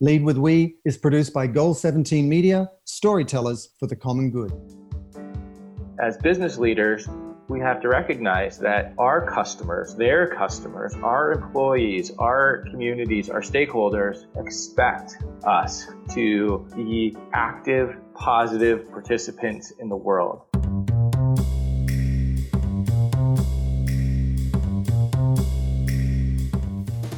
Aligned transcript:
Lead 0.00 0.22
with 0.22 0.36
We 0.36 0.76
is 0.84 0.98
produced 0.98 1.32
by 1.32 1.46
Goal 1.46 1.72
17 1.72 2.28
Media, 2.28 2.70
storytellers 2.84 3.70
for 3.80 3.86
the 3.86 3.96
common 3.96 4.30
good. 4.30 4.52
As 5.98 6.18
business 6.18 6.58
leaders, 6.58 7.08
we 7.48 7.60
have 7.60 7.80
to 7.80 7.88
recognize 7.88 8.58
that 8.58 8.92
our 8.98 9.24
customers, 9.24 9.94
their 9.94 10.26
customers, 10.26 10.94
our 11.02 11.32
employees, 11.32 12.12
our 12.18 12.66
communities, 12.70 13.30
our 13.30 13.40
stakeholders 13.40 14.26
expect 14.36 15.16
us 15.44 15.86
to 16.12 16.68
be 16.76 17.16
active, 17.32 17.96
positive 18.14 18.90
participants 18.90 19.72
in 19.78 19.88
the 19.88 19.96
world. 19.96 20.42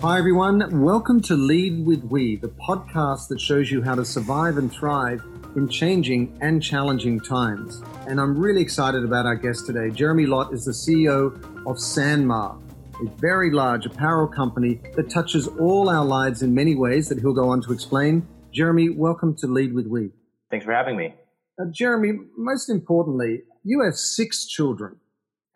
Hi, 0.01 0.17
everyone. 0.17 0.81
Welcome 0.81 1.21
to 1.23 1.35
Lead 1.35 1.85
with 1.85 2.05
We, 2.05 2.37
the 2.37 2.51
podcast 2.51 3.27
that 3.31 3.41
shows 3.41 3.69
you 3.69 3.83
how 3.83 3.97
to 3.97 4.05
survive 4.05 4.57
and 4.57 4.71
thrive 4.71 5.25
in 5.57 5.69
changing 5.69 6.39
and 6.41 6.63
challenging 6.63 7.19
times. 7.19 7.83
And 8.07 8.21
I'm 8.21 8.39
really 8.39 8.63
excited 8.63 9.03
about 9.03 9.27
our 9.27 9.35
guest 9.35 9.67
today. 9.67 9.91
Jeremy 9.91 10.27
Lott 10.27 10.55
is 10.55 10.65
the 10.65 10.71
CEO 10.71 11.35
of 11.67 11.79
Sanmar, 11.79 12.63
a 13.05 13.11
very 13.17 13.51
large 13.51 13.87
apparel 13.87 14.29
company 14.29 14.81
that 14.95 15.11
touches 15.11 15.49
all 15.49 15.89
our 15.89 16.05
lives 16.05 16.43
in 16.43 16.55
many 16.55 16.77
ways 16.77 17.09
that 17.09 17.19
he'll 17.19 17.35
go 17.35 17.49
on 17.49 17.61
to 17.63 17.73
explain. 17.73 18.25
Jeremy, 18.53 18.91
welcome 18.91 19.35
to 19.39 19.49
Lead 19.49 19.75
with 19.75 19.89
We. 19.89 20.11
Thanks 20.49 20.65
for 20.65 20.73
having 20.73 20.97
me. 20.97 21.13
Uh, 21.61 21.65
Jeremy, 21.73 22.21
most 22.37 22.69
importantly, 22.69 23.43
you 23.65 23.83
have 23.83 23.97
six 23.97 24.47
children 24.47 25.01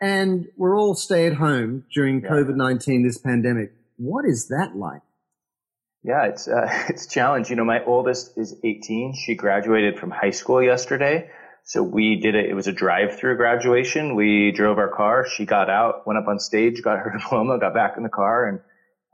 and 0.01 0.49
we're 0.57 0.77
all 0.77 0.97
stay 0.97 1.29
at 1.29 1.35
home 1.35 1.85
during 1.95 2.23
yeah. 2.23 2.31
COVID 2.31 2.57
19, 2.57 3.07
this 3.07 3.19
pandemic. 3.19 3.73
What 4.03 4.25
is 4.25 4.49
that 4.49 4.75
like? 4.75 5.03
Yeah, 6.03 6.25
it's 6.25 6.49
uh, 6.49 6.67
it's 6.89 7.07
a 7.07 7.09
challenge. 7.09 7.51
You 7.51 7.57
know, 7.57 7.65
my 7.65 7.85
oldest 7.85 8.37
is 8.37 8.53
18. 8.65 9.15
She 9.15 9.37
graduated 9.37 10.01
from 10.01 10.11
high 10.11 10.31
school 10.31 10.61
yesterday. 10.61 11.31
So 11.65 11.85
we 11.85 12.19
did 12.21 12.35
it. 12.35 12.51
It 12.51 12.55
was 12.55 12.67
a 12.67 12.73
drive-through 12.73 13.37
graduation. 13.37 14.17
We 14.17 14.51
drove 14.51 14.79
our 14.79 14.89
car. 14.89 15.25
She 15.29 15.47
got 15.47 15.71
out, 15.71 16.05
went 16.05 16.19
up 16.19 16.27
on 16.27 16.41
stage, 16.41 16.83
got 16.83 16.99
her 16.99 17.13
diploma, 17.17 17.61
got 17.61 17.75
back 17.75 17.95
in 17.97 18.03
the 18.03 18.09
car, 18.09 18.49
and 18.49 18.59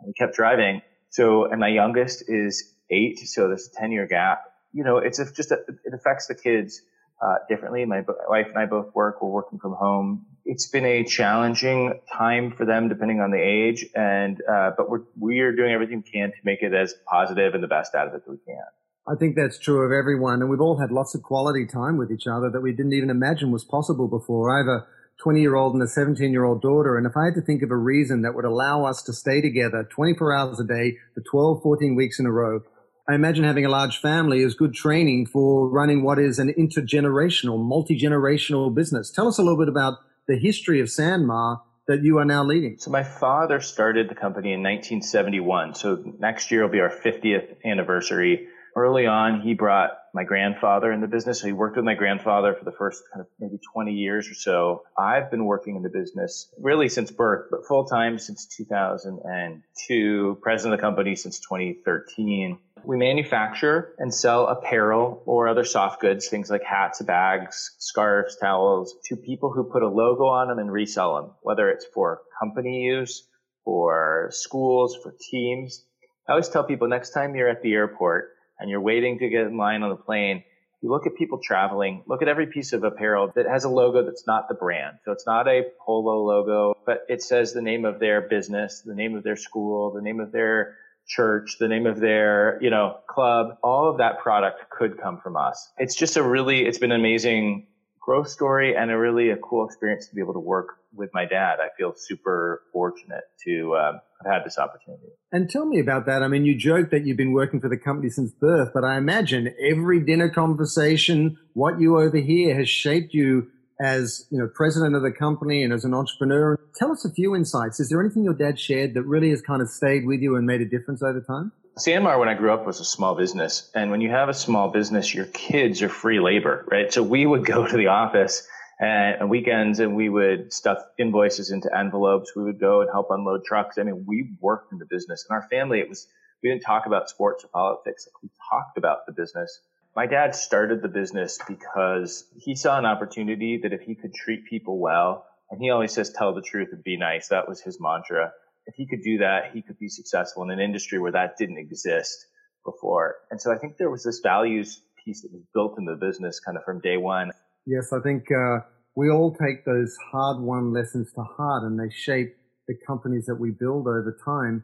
we 0.06 0.14
kept 0.14 0.34
driving. 0.34 0.80
So, 1.10 1.44
and 1.44 1.60
my 1.60 1.68
youngest 1.68 2.24
is 2.26 2.72
eight. 2.90 3.18
So 3.18 3.48
there's 3.48 3.68
a 3.68 3.78
10 3.78 3.92
year 3.92 4.06
gap. 4.06 4.40
You 4.72 4.84
know, 4.84 4.96
it's 4.96 5.18
just, 5.32 5.50
a, 5.50 5.58
it 5.84 5.92
affects 5.92 6.28
the 6.28 6.34
kids 6.34 6.80
uh, 7.20 7.34
differently. 7.50 7.84
My 7.84 8.04
wife 8.26 8.46
and 8.48 8.56
I 8.56 8.64
both 8.64 8.94
work. 8.94 9.20
We're 9.20 9.28
working 9.28 9.58
from 9.58 9.74
home. 9.74 10.24
It's 10.50 10.66
been 10.66 10.86
a 10.86 11.04
challenging 11.04 12.00
time 12.10 12.54
for 12.56 12.64
them, 12.64 12.88
depending 12.88 13.20
on 13.20 13.30
the 13.30 13.38
age, 13.38 13.84
and 13.94 14.40
uh, 14.50 14.70
but 14.78 14.88
we're 14.88 15.02
we 15.20 15.40
are 15.40 15.54
doing 15.54 15.72
everything 15.72 16.02
we 16.02 16.10
can 16.10 16.30
to 16.30 16.38
make 16.42 16.62
it 16.62 16.72
as 16.72 16.94
positive 17.06 17.52
and 17.52 17.62
the 17.62 17.68
best 17.68 17.94
out 17.94 18.08
of 18.08 18.14
it 18.14 18.24
that 18.24 18.30
we 18.30 18.38
can. 18.46 18.64
I 19.06 19.14
think 19.14 19.36
that's 19.36 19.58
true 19.58 19.84
of 19.84 19.92
everyone, 19.92 20.40
and 20.40 20.48
we've 20.48 20.62
all 20.62 20.80
had 20.80 20.90
lots 20.90 21.14
of 21.14 21.22
quality 21.22 21.66
time 21.66 21.98
with 21.98 22.10
each 22.10 22.26
other 22.26 22.48
that 22.50 22.62
we 22.62 22.72
didn't 22.72 22.94
even 22.94 23.10
imagine 23.10 23.52
was 23.52 23.62
possible 23.62 24.08
before. 24.08 24.50
I 24.50 24.60
have 24.60 24.68
a 24.68 24.86
20 25.22 25.38
year 25.38 25.54
old 25.54 25.74
and 25.74 25.82
a 25.82 25.86
17 25.86 26.32
year 26.32 26.44
old 26.44 26.62
daughter, 26.62 26.96
and 26.96 27.06
if 27.06 27.14
I 27.14 27.26
had 27.26 27.34
to 27.34 27.42
think 27.42 27.62
of 27.62 27.70
a 27.70 27.76
reason 27.76 28.22
that 28.22 28.34
would 28.34 28.46
allow 28.46 28.86
us 28.86 29.02
to 29.02 29.12
stay 29.12 29.42
together 29.42 29.86
24 29.90 30.32
hours 30.32 30.60
a 30.60 30.64
day 30.64 30.96
for 31.12 31.20
12, 31.30 31.62
14 31.62 31.94
weeks 31.94 32.18
in 32.18 32.24
a 32.24 32.32
row, 32.32 32.60
I 33.06 33.14
imagine 33.14 33.44
having 33.44 33.66
a 33.66 33.70
large 33.70 34.00
family 34.00 34.40
is 34.40 34.54
good 34.54 34.72
training 34.72 35.26
for 35.26 35.68
running 35.68 36.02
what 36.02 36.18
is 36.18 36.38
an 36.38 36.54
intergenerational, 36.58 37.62
multi-generational 37.62 38.74
business. 38.74 39.10
Tell 39.10 39.28
us 39.28 39.38
a 39.38 39.42
little 39.42 39.58
bit 39.58 39.68
about 39.68 39.98
the 40.28 40.36
history 40.38 40.80
of 40.80 40.86
Sanmar 40.86 41.62
that 41.88 42.04
you 42.04 42.18
are 42.18 42.24
now 42.24 42.44
leading. 42.44 42.76
So 42.78 42.90
my 42.90 43.02
father 43.02 43.60
started 43.60 44.10
the 44.10 44.14
company 44.14 44.52
in 44.52 44.62
1971. 44.62 45.74
So 45.74 46.04
next 46.18 46.50
year 46.50 46.62
will 46.62 46.70
be 46.70 46.80
our 46.80 46.90
50th 46.90 47.64
anniversary. 47.64 48.46
Early 48.76 49.06
on, 49.06 49.40
he 49.40 49.54
brought 49.54 49.92
my 50.14 50.24
grandfather 50.24 50.92
in 50.92 51.00
the 51.00 51.06
business. 51.06 51.40
So 51.40 51.46
he 51.46 51.54
worked 51.54 51.76
with 51.76 51.86
my 51.86 51.94
grandfather 51.94 52.54
for 52.54 52.64
the 52.66 52.72
first 52.72 53.02
kind 53.12 53.22
of 53.22 53.26
maybe 53.40 53.58
20 53.72 53.92
years 53.92 54.28
or 54.28 54.34
so. 54.34 54.82
I've 54.98 55.30
been 55.30 55.46
working 55.46 55.76
in 55.76 55.82
the 55.82 55.88
business 55.88 56.52
really 56.60 56.90
since 56.90 57.10
birth, 57.10 57.46
but 57.50 57.66
full 57.66 57.86
time 57.86 58.18
since 58.18 58.46
2002, 58.54 60.38
president 60.42 60.74
of 60.74 60.78
the 60.78 60.82
company 60.82 61.16
since 61.16 61.40
2013. 61.40 62.58
We 62.84 62.96
manufacture 62.96 63.94
and 63.98 64.14
sell 64.14 64.46
apparel 64.46 65.22
or 65.26 65.48
other 65.48 65.64
soft 65.64 66.00
goods, 66.00 66.28
things 66.28 66.50
like 66.50 66.62
hats, 66.62 67.02
bags, 67.02 67.74
scarves, 67.78 68.36
towels, 68.36 68.94
to 69.06 69.16
people 69.16 69.52
who 69.52 69.64
put 69.64 69.82
a 69.82 69.88
logo 69.88 70.26
on 70.26 70.48
them 70.48 70.58
and 70.58 70.72
resell 70.72 71.16
them, 71.16 71.32
whether 71.42 71.68
it's 71.70 71.86
for 71.86 72.20
company 72.40 72.82
use, 72.82 73.24
for 73.64 74.28
schools, 74.32 74.96
for 75.02 75.14
teams. 75.30 75.84
I 76.28 76.32
always 76.32 76.48
tell 76.48 76.64
people 76.64 76.88
next 76.88 77.10
time 77.10 77.34
you're 77.34 77.48
at 77.48 77.62
the 77.62 77.72
airport 77.74 78.30
and 78.58 78.70
you're 78.70 78.80
waiting 78.80 79.18
to 79.18 79.28
get 79.28 79.46
in 79.46 79.56
line 79.56 79.82
on 79.82 79.90
the 79.90 79.96
plane, 79.96 80.44
you 80.80 80.90
look 80.90 81.06
at 81.06 81.16
people 81.16 81.40
traveling, 81.42 82.04
look 82.06 82.22
at 82.22 82.28
every 82.28 82.46
piece 82.46 82.72
of 82.72 82.84
apparel 82.84 83.32
that 83.34 83.46
has 83.46 83.64
a 83.64 83.68
logo 83.68 84.04
that's 84.04 84.26
not 84.26 84.48
the 84.48 84.54
brand. 84.54 84.98
So 85.04 85.12
it's 85.12 85.26
not 85.26 85.48
a 85.48 85.62
polo 85.84 86.22
logo, 86.24 86.74
but 86.86 87.04
it 87.08 87.22
says 87.22 87.52
the 87.52 87.62
name 87.62 87.84
of 87.84 87.98
their 87.98 88.20
business, 88.20 88.82
the 88.84 88.94
name 88.94 89.16
of 89.16 89.24
their 89.24 89.36
school, 89.36 89.92
the 89.92 90.02
name 90.02 90.20
of 90.20 90.30
their 90.30 90.76
church, 91.08 91.56
the 91.58 91.68
name 91.68 91.86
of 91.86 91.98
their, 92.00 92.58
you 92.60 92.70
know, 92.70 92.98
club, 93.08 93.56
all 93.62 93.90
of 93.90 93.98
that 93.98 94.20
product 94.20 94.70
could 94.70 95.00
come 95.00 95.18
from 95.20 95.36
us. 95.36 95.72
It's 95.78 95.96
just 95.96 96.16
a 96.16 96.22
really, 96.22 96.66
it's 96.66 96.78
been 96.78 96.92
an 96.92 97.00
amazing 97.00 97.66
growth 98.00 98.28
story 98.28 98.76
and 98.76 98.90
a 98.90 98.98
really 98.98 99.30
a 99.30 99.36
cool 99.36 99.66
experience 99.66 100.08
to 100.08 100.14
be 100.14 100.20
able 100.20 100.34
to 100.34 100.40
work 100.40 100.68
with 100.94 101.10
my 101.12 101.26
dad. 101.26 101.58
I 101.60 101.68
feel 101.76 101.92
super 101.96 102.62
fortunate 102.72 103.24
to 103.44 103.76
um, 103.76 104.00
have 104.24 104.32
had 104.32 104.44
this 104.46 104.58
opportunity. 104.58 105.08
And 105.30 105.50
tell 105.50 105.66
me 105.66 105.78
about 105.78 106.06
that. 106.06 106.22
I 106.22 106.28
mean, 106.28 106.44
you 106.44 106.56
joke 106.56 106.90
that 106.90 107.04
you've 107.04 107.18
been 107.18 107.32
working 107.32 107.60
for 107.60 107.68
the 107.68 107.76
company 107.76 108.08
since 108.08 108.32
birth, 108.32 108.70
but 108.72 108.84
I 108.84 108.96
imagine 108.96 109.54
every 109.60 110.00
dinner 110.00 110.30
conversation, 110.30 111.36
what 111.52 111.80
you 111.80 111.98
overhear 111.98 112.56
has 112.56 112.68
shaped 112.68 113.12
you 113.12 113.48
as 113.80 114.26
you 114.30 114.38
know 114.38 114.48
president 114.54 114.94
of 114.94 115.02
the 115.02 115.12
company 115.12 115.62
and 115.62 115.72
as 115.72 115.84
an 115.84 115.94
entrepreneur. 115.94 116.58
Tell 116.76 116.92
us 116.92 117.04
a 117.04 117.12
few 117.12 117.34
insights. 117.34 117.80
Is 117.80 117.88
there 117.88 118.00
anything 118.00 118.24
your 118.24 118.34
dad 118.34 118.58
shared 118.58 118.94
that 118.94 119.02
really 119.02 119.30
has 119.30 119.40
kind 119.42 119.62
of 119.62 119.68
stayed 119.68 120.06
with 120.06 120.20
you 120.20 120.36
and 120.36 120.46
made 120.46 120.60
a 120.60 120.66
difference 120.66 121.02
over 121.02 121.20
time? 121.20 121.52
Sanmar, 121.78 122.18
when 122.18 122.28
I 122.28 122.34
grew 122.34 122.52
up, 122.52 122.66
was 122.66 122.80
a 122.80 122.84
small 122.84 123.14
business, 123.14 123.70
and 123.74 123.90
when 123.90 124.00
you 124.00 124.10
have 124.10 124.28
a 124.28 124.34
small 124.34 124.70
business, 124.70 125.14
your 125.14 125.26
kids 125.26 125.80
are 125.80 125.88
free 125.88 126.18
labor, 126.18 126.64
right? 126.70 126.92
So 126.92 127.02
we 127.02 127.24
would 127.24 127.46
go 127.54 127.66
to 127.66 127.76
the 127.76 127.86
office 127.88 128.46
and, 128.80 129.30
weekends, 129.30 129.78
and 129.80 129.94
we 129.94 130.08
would 130.08 130.52
stuff 130.52 130.78
invoices 130.98 131.50
into 131.50 131.68
envelopes. 131.76 132.32
We 132.34 132.44
would 132.44 132.60
go 132.60 132.80
and 132.80 132.90
help 132.90 133.08
unload 133.10 133.44
trucks. 133.44 133.78
I 133.78 133.84
mean, 133.84 134.04
we 134.06 134.30
worked 134.40 134.72
in 134.72 134.78
the 134.78 134.86
business, 134.86 135.24
and 135.28 135.36
our 135.36 135.48
family, 135.48 135.78
it 135.80 135.88
was 135.88 136.06
we 136.42 136.50
didn't 136.50 136.62
talk 136.62 136.86
about 136.86 137.08
sports 137.08 137.44
or 137.44 137.48
politics. 137.48 138.08
We 138.22 138.30
talked 138.50 138.78
about 138.78 139.06
the 139.06 139.12
business 139.12 139.60
my 139.98 140.06
dad 140.06 140.32
started 140.32 140.80
the 140.80 140.86
business 140.86 141.40
because 141.48 142.24
he 142.36 142.54
saw 142.54 142.78
an 142.78 142.86
opportunity 142.86 143.58
that 143.60 143.72
if 143.72 143.80
he 143.80 143.96
could 143.96 144.14
treat 144.14 144.46
people 144.48 144.78
well, 144.78 145.26
and 145.50 145.60
he 145.60 145.70
always 145.70 145.92
says, 145.92 146.12
tell 146.12 146.32
the 146.32 146.40
truth 146.40 146.68
and 146.70 146.84
be 146.84 146.96
nice. 146.96 147.26
That 147.26 147.48
was 147.48 147.60
his 147.60 147.78
mantra. 147.80 148.30
If 148.66 148.76
he 148.76 148.86
could 148.86 149.02
do 149.02 149.18
that, 149.18 149.50
he 149.52 149.60
could 149.60 149.76
be 149.76 149.88
successful 149.88 150.44
in 150.44 150.50
an 150.52 150.60
industry 150.60 151.00
where 151.00 151.10
that 151.10 151.36
didn't 151.36 151.58
exist 151.58 152.26
before. 152.64 153.16
And 153.32 153.40
so 153.40 153.52
I 153.52 153.58
think 153.58 153.76
there 153.76 153.90
was 153.90 154.04
this 154.04 154.20
values 154.22 154.80
piece 155.04 155.22
that 155.22 155.32
was 155.32 155.42
built 155.52 155.74
in 155.78 155.84
the 155.84 155.96
business 155.96 156.38
kind 156.38 156.56
of 156.56 156.62
from 156.62 156.80
day 156.80 156.96
one. 156.96 157.32
Yes, 157.66 157.92
I 157.92 157.98
think 158.00 158.22
uh, 158.30 158.58
we 158.94 159.10
all 159.10 159.34
take 159.34 159.64
those 159.64 159.96
hard 160.12 160.40
won 160.40 160.72
lessons 160.72 161.10
to 161.16 161.24
heart 161.24 161.64
and 161.64 161.76
they 161.76 161.92
shape 161.92 162.36
the 162.68 162.74
companies 162.86 163.26
that 163.26 163.40
we 163.40 163.50
build 163.50 163.88
over 163.88 164.16
time. 164.24 164.62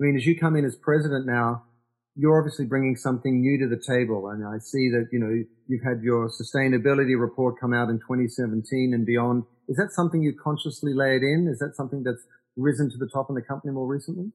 I 0.00 0.04
mean, 0.04 0.16
as 0.16 0.26
you 0.26 0.36
come 0.36 0.56
in 0.56 0.64
as 0.64 0.74
president 0.74 1.26
now, 1.26 1.62
you're 2.16 2.38
obviously 2.38 2.64
bringing 2.64 2.96
something 2.96 3.40
new 3.40 3.58
to 3.58 3.68
the 3.68 3.80
table. 3.82 4.28
And 4.28 4.46
I 4.46 4.58
see 4.58 4.90
that, 4.90 5.08
you 5.12 5.18
know, 5.18 5.44
you've 5.66 5.82
had 5.82 6.02
your 6.02 6.28
sustainability 6.28 7.18
report 7.18 7.60
come 7.60 7.74
out 7.74 7.88
in 7.88 7.98
2017 7.98 8.92
and 8.94 9.04
beyond. 9.04 9.44
Is 9.68 9.76
that 9.76 9.90
something 9.90 10.22
you 10.22 10.32
consciously 10.32 10.94
laid 10.94 11.22
in? 11.22 11.48
Is 11.50 11.58
that 11.58 11.74
something 11.74 12.02
that's 12.04 12.22
risen 12.56 12.90
to 12.90 12.98
the 12.98 13.08
top 13.12 13.26
in 13.30 13.34
the 13.34 13.42
company 13.42 13.72
more 13.72 13.86
recently? 13.86 14.30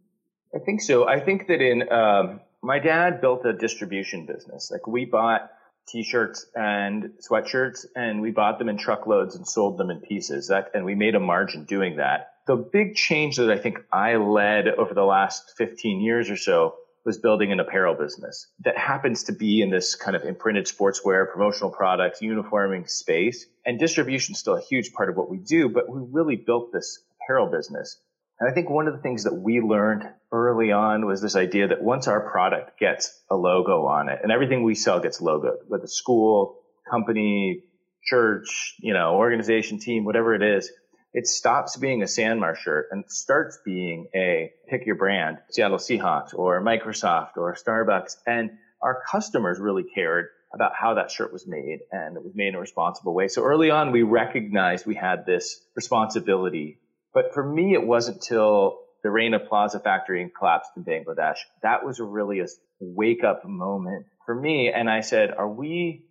I 0.53 0.59
think 0.59 0.81
so. 0.81 1.07
I 1.07 1.19
think 1.19 1.47
that 1.47 1.61
in, 1.61 1.89
um, 1.91 2.41
my 2.61 2.79
dad 2.79 3.21
built 3.21 3.45
a 3.45 3.53
distribution 3.53 4.25
business. 4.25 4.69
Like 4.71 4.85
we 4.87 5.05
bought 5.05 5.49
t-shirts 5.87 6.47
and 6.55 7.11
sweatshirts 7.27 7.85
and 7.95 8.21
we 8.21 8.31
bought 8.31 8.59
them 8.59 8.67
in 8.67 8.77
truckloads 8.77 9.35
and 9.35 9.47
sold 9.47 9.77
them 9.77 9.89
in 9.89 10.01
pieces 10.01 10.47
that, 10.47 10.71
and 10.73 10.83
we 10.83 10.95
made 10.95 11.15
a 11.15 11.19
margin 11.19 11.63
doing 11.63 11.97
that. 11.97 12.33
The 12.47 12.55
big 12.57 12.95
change 12.95 13.37
that 13.37 13.49
I 13.49 13.57
think 13.57 13.77
I 13.91 14.15
led 14.15 14.67
over 14.67 14.93
the 14.93 15.03
last 15.03 15.53
15 15.57 16.01
years 16.01 16.29
or 16.29 16.35
so 16.35 16.75
was 17.05 17.17
building 17.17 17.51
an 17.51 17.59
apparel 17.59 17.95
business 17.95 18.47
that 18.63 18.77
happens 18.77 19.23
to 19.23 19.33
be 19.33 19.61
in 19.61 19.69
this 19.69 19.95
kind 19.95 20.15
of 20.15 20.23
imprinted 20.23 20.65
sportswear, 20.65 21.31
promotional 21.31 21.71
products, 21.71 22.21
uniforming 22.21 22.87
space. 22.87 23.45
And 23.65 23.79
distribution 23.79 24.33
is 24.33 24.39
still 24.39 24.55
a 24.55 24.61
huge 24.61 24.91
part 24.93 25.09
of 25.09 25.15
what 25.15 25.29
we 25.29 25.37
do, 25.37 25.69
but 25.69 25.89
we 25.89 26.01
really 26.11 26.35
built 26.35 26.71
this 26.71 26.99
apparel 27.21 27.47
business. 27.47 27.99
And 28.39 28.49
I 28.49 28.53
think 28.53 28.69
one 28.69 28.87
of 28.87 28.95
the 28.95 29.01
things 29.01 29.23
that 29.23 29.33
we 29.33 29.59
learned 29.59 30.03
early 30.31 30.71
on 30.71 31.05
was 31.05 31.21
this 31.21 31.35
idea 31.35 31.67
that 31.67 31.81
once 31.81 32.07
our 32.07 32.21
product 32.29 32.79
gets 32.79 33.19
a 33.29 33.35
logo 33.35 33.85
on 33.85 34.09
it 34.09 34.19
and 34.23 34.31
everything 34.31 34.63
we 34.63 34.75
sell 34.75 34.99
gets 34.99 35.19
logoed, 35.19 35.57
whether 35.67 35.87
school, 35.87 36.59
company, 36.89 37.63
church, 38.03 38.75
you 38.79 38.93
know, 38.93 39.15
organization, 39.15 39.79
team, 39.79 40.05
whatever 40.05 40.33
it 40.33 40.41
is, 40.41 40.71
it 41.13 41.27
stops 41.27 41.77
being 41.77 42.01
a 42.01 42.05
Sanmar 42.05 42.55
shirt 42.55 42.87
and 42.91 43.03
starts 43.07 43.59
being 43.65 44.07
a 44.15 44.51
pick 44.69 44.85
your 44.85 44.95
brand, 44.95 45.39
Seattle 45.49 45.77
Seahawks 45.77 46.33
or 46.33 46.61
Microsoft 46.61 47.37
or 47.37 47.55
Starbucks. 47.55 48.17
And 48.27 48.51
our 48.81 49.01
customers 49.09 49.59
really 49.59 49.83
cared 49.83 50.27
about 50.53 50.71
how 50.75 50.95
that 50.95 51.11
shirt 51.11 51.31
was 51.31 51.47
made 51.47 51.79
and 51.91 52.17
it 52.17 52.23
was 52.23 52.33
made 52.35 52.49
in 52.49 52.55
a 52.55 52.59
responsible 52.59 53.13
way. 53.13 53.27
So 53.27 53.43
early 53.43 53.69
on, 53.71 53.91
we 53.91 54.03
recognized 54.03 54.85
we 54.85 54.95
had 54.95 55.25
this 55.25 55.59
responsibility. 55.75 56.79
But 57.13 57.33
for 57.33 57.43
me, 57.43 57.73
it 57.73 57.85
wasn't 57.85 58.21
till 58.21 58.79
the 59.03 59.09
Rana 59.09 59.39
Plaza 59.39 59.79
factory 59.79 60.29
collapsed 60.37 60.71
in 60.75 60.83
Bangladesh. 60.83 61.37
That 61.63 61.85
was 61.85 61.99
really 61.99 62.39
a 62.41 62.47
wake 62.79 63.23
up 63.23 63.45
moment 63.45 64.05
for 64.25 64.35
me. 64.35 64.71
And 64.71 64.89
I 64.89 65.01
said, 65.01 65.31
are 65.31 65.49
we 65.49 66.05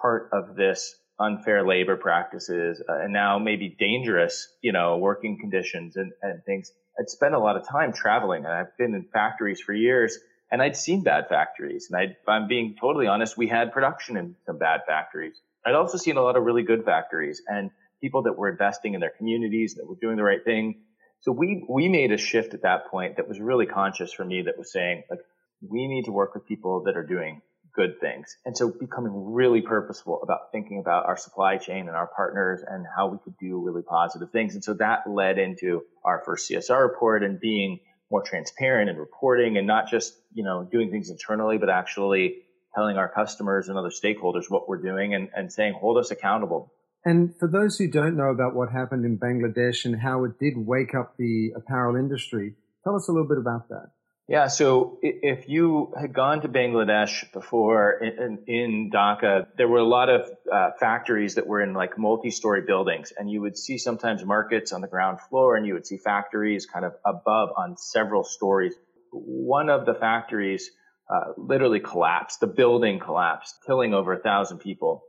part 0.00 0.30
of 0.32 0.56
this 0.56 0.94
unfair 1.20 1.66
labor 1.66 1.96
practices 1.96 2.82
uh, 2.88 3.00
and 3.00 3.12
now 3.12 3.38
maybe 3.38 3.76
dangerous, 3.78 4.48
you 4.62 4.72
know, 4.72 4.96
working 4.96 5.38
conditions 5.38 5.96
and, 5.96 6.12
and 6.22 6.42
things? 6.44 6.72
I'd 6.98 7.08
spent 7.08 7.34
a 7.34 7.38
lot 7.38 7.56
of 7.56 7.68
time 7.68 7.92
traveling 7.92 8.44
and 8.44 8.52
I've 8.52 8.76
been 8.76 8.94
in 8.94 9.04
factories 9.12 9.60
for 9.60 9.72
years 9.72 10.18
and 10.50 10.60
I'd 10.60 10.76
seen 10.76 11.02
bad 11.02 11.28
factories. 11.28 11.88
And 11.90 12.00
I'd, 12.00 12.16
I'm 12.26 12.48
being 12.48 12.74
totally 12.80 13.06
honest, 13.06 13.36
we 13.36 13.46
had 13.46 13.72
production 13.72 14.16
in 14.16 14.34
some 14.46 14.58
bad 14.58 14.80
factories. 14.86 15.40
I'd 15.64 15.74
also 15.74 15.98
seen 15.98 16.16
a 16.16 16.22
lot 16.22 16.36
of 16.36 16.42
really 16.42 16.62
good 16.62 16.84
factories 16.84 17.42
and 17.46 17.70
people 18.00 18.22
that 18.22 18.36
were 18.36 18.48
investing 18.48 18.94
in 18.94 19.00
their 19.00 19.12
communities, 19.16 19.74
that 19.74 19.86
were 19.86 19.96
doing 20.00 20.16
the 20.16 20.24
right 20.24 20.42
thing. 20.44 20.80
So 21.20 21.32
we, 21.32 21.64
we 21.68 21.88
made 21.88 22.12
a 22.12 22.16
shift 22.16 22.54
at 22.54 22.62
that 22.62 22.86
point 22.90 23.16
that 23.16 23.28
was 23.28 23.38
really 23.38 23.66
conscious 23.66 24.12
for 24.12 24.24
me 24.24 24.42
that 24.42 24.56
was 24.56 24.72
saying, 24.72 25.04
like, 25.10 25.20
we 25.60 25.86
need 25.86 26.06
to 26.06 26.12
work 26.12 26.34
with 26.34 26.46
people 26.46 26.84
that 26.84 26.96
are 26.96 27.04
doing 27.04 27.42
good 27.80 27.98
things. 27.98 28.36
And 28.44 28.56
so 28.56 28.70
becoming 28.70 29.32
really 29.32 29.62
purposeful 29.62 30.20
about 30.22 30.52
thinking 30.52 30.80
about 30.80 31.06
our 31.06 31.16
supply 31.16 31.56
chain 31.56 31.88
and 31.88 31.96
our 31.96 32.10
partners 32.14 32.60
and 32.66 32.84
how 32.94 33.08
we 33.08 33.16
could 33.24 33.38
do 33.40 33.58
really 33.58 33.82
positive 33.82 34.30
things. 34.30 34.54
And 34.54 34.62
so 34.62 34.74
that 34.74 35.08
led 35.08 35.38
into 35.38 35.82
our 36.04 36.22
first 36.26 36.50
CSR 36.50 36.82
report 36.82 37.22
and 37.22 37.40
being 37.40 37.80
more 38.10 38.22
transparent 38.22 38.90
and 38.90 38.98
reporting 38.98 39.56
and 39.56 39.66
not 39.66 39.88
just, 39.88 40.12
you 40.34 40.44
know, 40.44 40.68
doing 40.70 40.90
things 40.90 41.08
internally, 41.08 41.56
but 41.56 41.70
actually 41.70 42.36
telling 42.74 42.98
our 42.98 43.08
customers 43.08 43.68
and 43.68 43.78
other 43.78 43.90
stakeholders 43.90 44.44
what 44.50 44.68
we're 44.68 44.82
doing 44.82 45.14
and, 45.14 45.30
and 45.34 45.50
saying, 45.50 45.72
hold 45.72 45.96
us 45.96 46.10
accountable. 46.10 46.72
And 47.06 47.34
for 47.38 47.48
those 47.48 47.78
who 47.78 47.88
don't 47.88 48.16
know 48.16 48.28
about 48.28 48.54
what 48.54 48.70
happened 48.70 49.06
in 49.06 49.18
Bangladesh 49.18 49.86
and 49.86 49.98
how 49.98 50.24
it 50.24 50.38
did 50.38 50.52
wake 50.56 50.94
up 50.94 51.14
the 51.16 51.52
apparel 51.56 51.96
industry, 51.96 52.56
tell 52.84 52.94
us 52.94 53.08
a 53.08 53.12
little 53.12 53.28
bit 53.28 53.38
about 53.38 53.70
that. 53.70 53.92
Yeah, 54.30 54.46
so 54.46 55.00
if 55.02 55.48
you 55.48 55.92
had 56.00 56.12
gone 56.12 56.42
to 56.42 56.48
Bangladesh 56.48 57.32
before 57.32 57.94
in, 57.94 58.38
in 58.46 58.90
Dhaka, 58.94 59.48
there 59.56 59.66
were 59.66 59.80
a 59.80 59.84
lot 59.84 60.08
of 60.08 60.30
uh, 60.52 60.70
factories 60.78 61.34
that 61.34 61.48
were 61.48 61.60
in 61.60 61.74
like 61.74 61.98
multi-story 61.98 62.62
buildings, 62.62 63.12
and 63.18 63.28
you 63.28 63.40
would 63.40 63.58
see 63.58 63.76
sometimes 63.76 64.24
markets 64.24 64.72
on 64.72 64.82
the 64.82 64.86
ground 64.86 65.18
floor, 65.28 65.56
and 65.56 65.66
you 65.66 65.74
would 65.74 65.84
see 65.84 65.96
factories 65.96 66.64
kind 66.64 66.84
of 66.84 66.92
above 67.04 67.48
on 67.56 67.76
several 67.76 68.22
stories. 68.22 68.72
One 69.10 69.68
of 69.68 69.84
the 69.84 69.94
factories 69.94 70.70
uh, 71.12 71.32
literally 71.36 71.80
collapsed; 71.80 72.38
the 72.38 72.46
building 72.46 73.00
collapsed, 73.00 73.56
killing 73.66 73.94
over 73.94 74.12
a 74.12 74.20
thousand 74.20 74.58
people. 74.58 75.02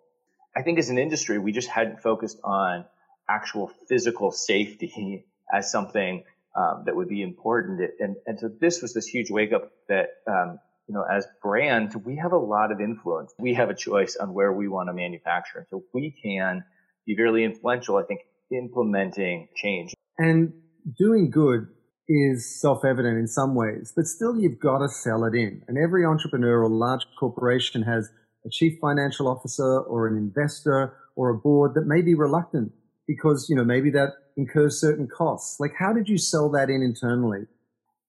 I 0.58 0.64
think 0.64 0.80
as 0.80 0.90
an 0.90 0.98
industry, 0.98 1.38
we 1.38 1.52
just 1.52 1.70
hadn't 1.70 2.02
focused 2.02 2.40
on 2.44 2.86
actual 3.30 3.72
physical 3.88 4.32
safety 4.32 5.28
as 5.54 5.72
something 5.72 6.24
um, 6.56 6.84
that 6.86 6.96
would 6.96 7.08
be 7.08 7.22
important. 7.22 7.80
And, 8.00 8.16
and 8.26 8.40
so 8.40 8.50
this 8.60 8.82
was 8.82 8.94
this 8.94 9.06
huge 9.06 9.32
wake 9.32 9.54
up 9.54 9.72
that, 9.88 10.08
um, 10.28 10.60
you 10.88 10.96
know, 10.96 11.04
as 11.04 11.26
brands, 11.42 11.96
we 11.96 12.18
have 12.18 12.34
a 12.34 12.38
lot 12.38 12.72
of 12.72 12.82
influence. 12.82 13.34
We 13.40 13.54
have 13.54 13.70
a 13.70 13.76
choice 13.76 14.18
on 14.18 14.34
where 14.34 14.52
we 14.52 14.68
want 14.68 14.90
to 14.90 14.94
manufacture. 14.94 15.66
So 15.70 15.84
we 15.94 16.14
can 16.24 16.64
be 17.06 17.16
really 17.18 17.44
influential, 17.44 17.98
I 17.98 18.04
think, 18.04 18.22
implementing 18.52 19.48
change. 19.56 19.94
And 20.18 20.54
doing 20.98 21.30
good 21.32 21.68
is 22.10 22.60
self-evident 22.60 23.18
in 23.18 23.28
some 23.28 23.56
ways, 23.56 23.94
but 23.96 24.06
still 24.06 24.38
you've 24.38 24.60
got 24.60 24.80
to 24.80 24.90
sell 24.90 25.24
it 25.24 25.34
in. 25.34 25.62
And 25.68 25.78
every 25.78 26.06
entrepreneur 26.06 26.64
or 26.64 26.70
large 26.70 27.06
corporation 27.18 27.84
has 27.84 28.10
a 28.46 28.50
chief 28.50 28.74
financial 28.82 29.28
officer 29.28 29.80
or 29.82 30.08
an 30.08 30.18
investor 30.18 30.98
or 31.16 31.30
a 31.30 31.38
board 31.38 31.76
that 31.76 31.86
may 31.86 32.02
be 32.02 32.16
reluctant 32.16 32.74
because, 33.08 33.48
you 33.50 33.56
know, 33.56 33.64
maybe 33.64 33.92
that 33.92 34.10
incurs 34.38 34.80
certain 34.80 35.08
costs. 35.08 35.60
Like, 35.60 35.74
how 35.78 35.94
did 35.94 36.10
you 36.10 36.18
sell 36.18 36.50
that 36.50 36.70
in 36.70 36.82
internally? 36.82 37.48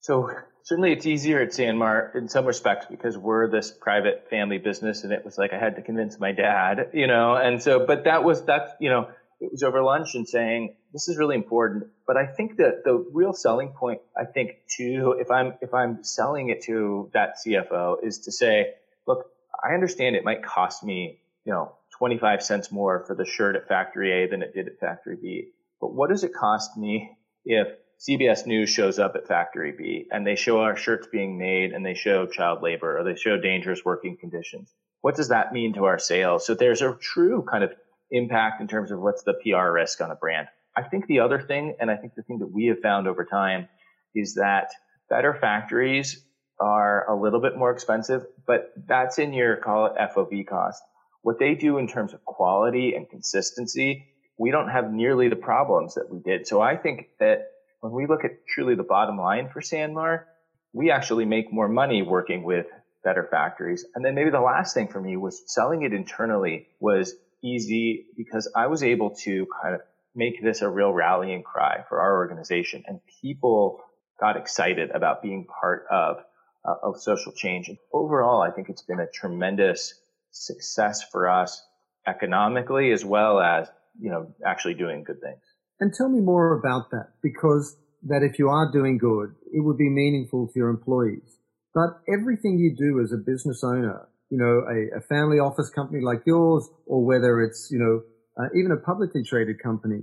So 0.00 0.30
certainly 0.64 0.92
it's 0.92 1.06
easier 1.06 1.40
at 1.40 1.50
Sanmar 1.50 2.14
in 2.14 2.28
some 2.28 2.46
respects 2.46 2.86
because 2.90 3.16
we're 3.16 3.48
this 3.50 3.70
private 3.70 4.28
family 4.30 4.58
business 4.58 5.04
and 5.04 5.12
it 5.12 5.24
was 5.24 5.38
like 5.38 5.52
I 5.52 5.58
had 5.58 5.76
to 5.76 5.82
convince 5.82 6.18
my 6.18 6.32
dad, 6.32 6.90
you 6.92 7.06
know, 7.06 7.34
and 7.34 7.62
so, 7.62 7.86
but 7.86 8.04
that 8.04 8.24
was, 8.24 8.44
that's, 8.44 8.72
you 8.80 8.90
know, 8.90 9.08
it 9.40 9.50
was 9.50 9.62
over 9.62 9.82
lunch 9.82 10.14
and 10.14 10.28
saying, 10.28 10.74
this 10.92 11.08
is 11.08 11.18
really 11.18 11.34
important. 11.34 11.84
But 12.06 12.16
I 12.16 12.26
think 12.26 12.58
that 12.58 12.84
the 12.84 13.04
real 13.12 13.32
selling 13.32 13.70
point, 13.70 14.00
I 14.16 14.24
think 14.24 14.52
to, 14.76 15.16
if 15.18 15.30
I'm, 15.30 15.54
if 15.60 15.74
I'm 15.74 16.04
selling 16.04 16.50
it 16.50 16.62
to 16.64 17.10
that 17.12 17.36
CFO 17.44 18.04
is 18.04 18.20
to 18.20 18.32
say, 18.32 18.74
look, 19.06 19.26
I 19.62 19.74
understand 19.74 20.16
it 20.16 20.24
might 20.24 20.44
cost 20.44 20.84
me, 20.84 21.20
you 21.44 21.52
know, 21.52 21.72
25 21.98 22.42
cents 22.42 22.70
more 22.70 23.04
for 23.06 23.14
the 23.14 23.24
shirt 23.24 23.56
at 23.56 23.68
factory 23.68 24.24
A 24.24 24.28
than 24.28 24.42
it 24.42 24.54
did 24.54 24.68
at 24.68 24.78
factory 24.78 25.16
B. 25.20 25.48
But 25.82 25.94
what 25.94 26.10
does 26.10 26.22
it 26.22 26.32
cost 26.32 26.78
me 26.78 27.10
if 27.44 27.66
CBS 28.08 28.46
News 28.46 28.70
shows 28.70 29.00
up 29.00 29.16
at 29.16 29.26
factory 29.26 29.74
B 29.76 30.06
and 30.12 30.24
they 30.24 30.36
show 30.36 30.60
our 30.60 30.76
shirts 30.76 31.08
being 31.10 31.36
made 31.36 31.72
and 31.72 31.84
they 31.84 31.94
show 31.94 32.26
child 32.26 32.62
labor 32.62 32.98
or 32.98 33.04
they 33.04 33.16
show 33.16 33.36
dangerous 33.36 33.84
working 33.84 34.16
conditions? 34.16 34.72
What 35.00 35.16
does 35.16 35.28
that 35.28 35.52
mean 35.52 35.74
to 35.74 35.84
our 35.86 35.98
sales? 35.98 36.46
So 36.46 36.54
there's 36.54 36.82
a 36.82 36.96
true 37.00 37.44
kind 37.50 37.64
of 37.64 37.72
impact 38.12 38.60
in 38.60 38.68
terms 38.68 38.92
of 38.92 39.00
what's 39.00 39.24
the 39.24 39.34
PR 39.34 39.72
risk 39.72 40.00
on 40.00 40.12
a 40.12 40.14
brand. 40.14 40.46
I 40.76 40.84
think 40.84 41.08
the 41.08 41.18
other 41.18 41.40
thing, 41.40 41.74
and 41.80 41.90
I 41.90 41.96
think 41.96 42.14
the 42.14 42.22
thing 42.22 42.38
that 42.38 42.52
we 42.52 42.66
have 42.66 42.78
found 42.78 43.08
over 43.08 43.24
time 43.24 43.68
is 44.14 44.34
that 44.34 44.70
better 45.10 45.34
factories 45.34 46.24
are 46.60 47.10
a 47.10 47.20
little 47.20 47.40
bit 47.40 47.56
more 47.56 47.72
expensive, 47.72 48.24
but 48.46 48.72
that's 48.86 49.18
in 49.18 49.32
your 49.32 49.56
call 49.56 49.86
it 49.86 49.94
FOB 50.14 50.46
cost. 50.48 50.80
What 51.22 51.40
they 51.40 51.56
do 51.56 51.78
in 51.78 51.88
terms 51.88 52.14
of 52.14 52.24
quality 52.24 52.94
and 52.94 53.10
consistency, 53.10 54.11
we 54.42 54.50
don't 54.50 54.68
have 54.68 54.92
nearly 54.92 55.28
the 55.28 55.36
problems 55.36 55.94
that 55.94 56.10
we 56.12 56.18
did. 56.18 56.48
So 56.48 56.60
I 56.60 56.76
think 56.76 57.10
that 57.20 57.38
when 57.80 57.92
we 57.92 58.06
look 58.08 58.24
at 58.24 58.44
truly 58.48 58.74
the 58.74 58.82
bottom 58.82 59.16
line 59.16 59.50
for 59.52 59.60
Sanmar, 59.60 60.24
we 60.72 60.90
actually 60.90 61.26
make 61.26 61.52
more 61.52 61.68
money 61.68 62.02
working 62.02 62.42
with 62.42 62.66
better 63.04 63.28
factories. 63.30 63.84
And 63.94 64.04
then 64.04 64.16
maybe 64.16 64.30
the 64.30 64.40
last 64.40 64.74
thing 64.74 64.88
for 64.88 65.00
me 65.00 65.16
was 65.16 65.44
selling 65.46 65.82
it 65.82 65.92
internally 65.92 66.66
was 66.80 67.14
easy 67.40 68.06
because 68.16 68.50
I 68.56 68.66
was 68.66 68.82
able 68.82 69.10
to 69.26 69.46
kind 69.62 69.76
of 69.76 69.80
make 70.16 70.42
this 70.42 70.60
a 70.60 70.68
real 70.68 70.92
rallying 70.92 71.44
cry 71.44 71.84
for 71.88 72.00
our 72.00 72.16
organization 72.16 72.82
and 72.88 72.98
people 73.20 73.80
got 74.18 74.36
excited 74.36 74.90
about 74.90 75.22
being 75.22 75.46
part 75.60 75.86
of 75.88 76.16
uh, 76.64 76.74
of 76.82 77.00
social 77.00 77.32
change. 77.32 77.68
And 77.68 77.78
overall, 77.92 78.42
I 78.42 78.50
think 78.50 78.68
it's 78.68 78.82
been 78.82 79.00
a 79.00 79.06
tremendous 79.06 79.94
success 80.32 81.02
for 81.12 81.28
us 81.28 81.64
economically 82.06 82.92
as 82.92 83.04
well 83.04 83.40
as, 83.40 83.68
you 84.00 84.10
know, 84.10 84.34
actually 84.44 84.74
doing 84.74 85.04
good 85.04 85.20
things. 85.20 85.42
And 85.80 85.92
tell 85.92 86.08
me 86.08 86.20
more 86.20 86.58
about 86.58 86.90
that 86.90 87.14
because 87.22 87.76
that 88.04 88.22
if 88.22 88.38
you 88.38 88.48
are 88.48 88.70
doing 88.72 88.98
good, 88.98 89.34
it 89.52 89.60
would 89.60 89.78
be 89.78 89.88
meaningful 89.88 90.48
to 90.48 90.52
your 90.56 90.68
employees. 90.68 91.38
But 91.74 92.00
everything 92.12 92.58
you 92.58 92.74
do 92.76 93.00
as 93.00 93.12
a 93.12 93.16
business 93.16 93.62
owner, 93.64 94.08
you 94.30 94.38
know, 94.38 94.64
a, 94.68 94.98
a 94.98 95.00
family 95.00 95.38
office 95.38 95.70
company 95.70 96.00
like 96.02 96.22
yours, 96.26 96.68
or 96.86 97.04
whether 97.04 97.40
it's, 97.40 97.68
you 97.70 97.78
know, 97.78 98.02
uh, 98.42 98.48
even 98.56 98.72
a 98.72 98.76
publicly 98.76 99.22
traded 99.22 99.62
company, 99.62 100.02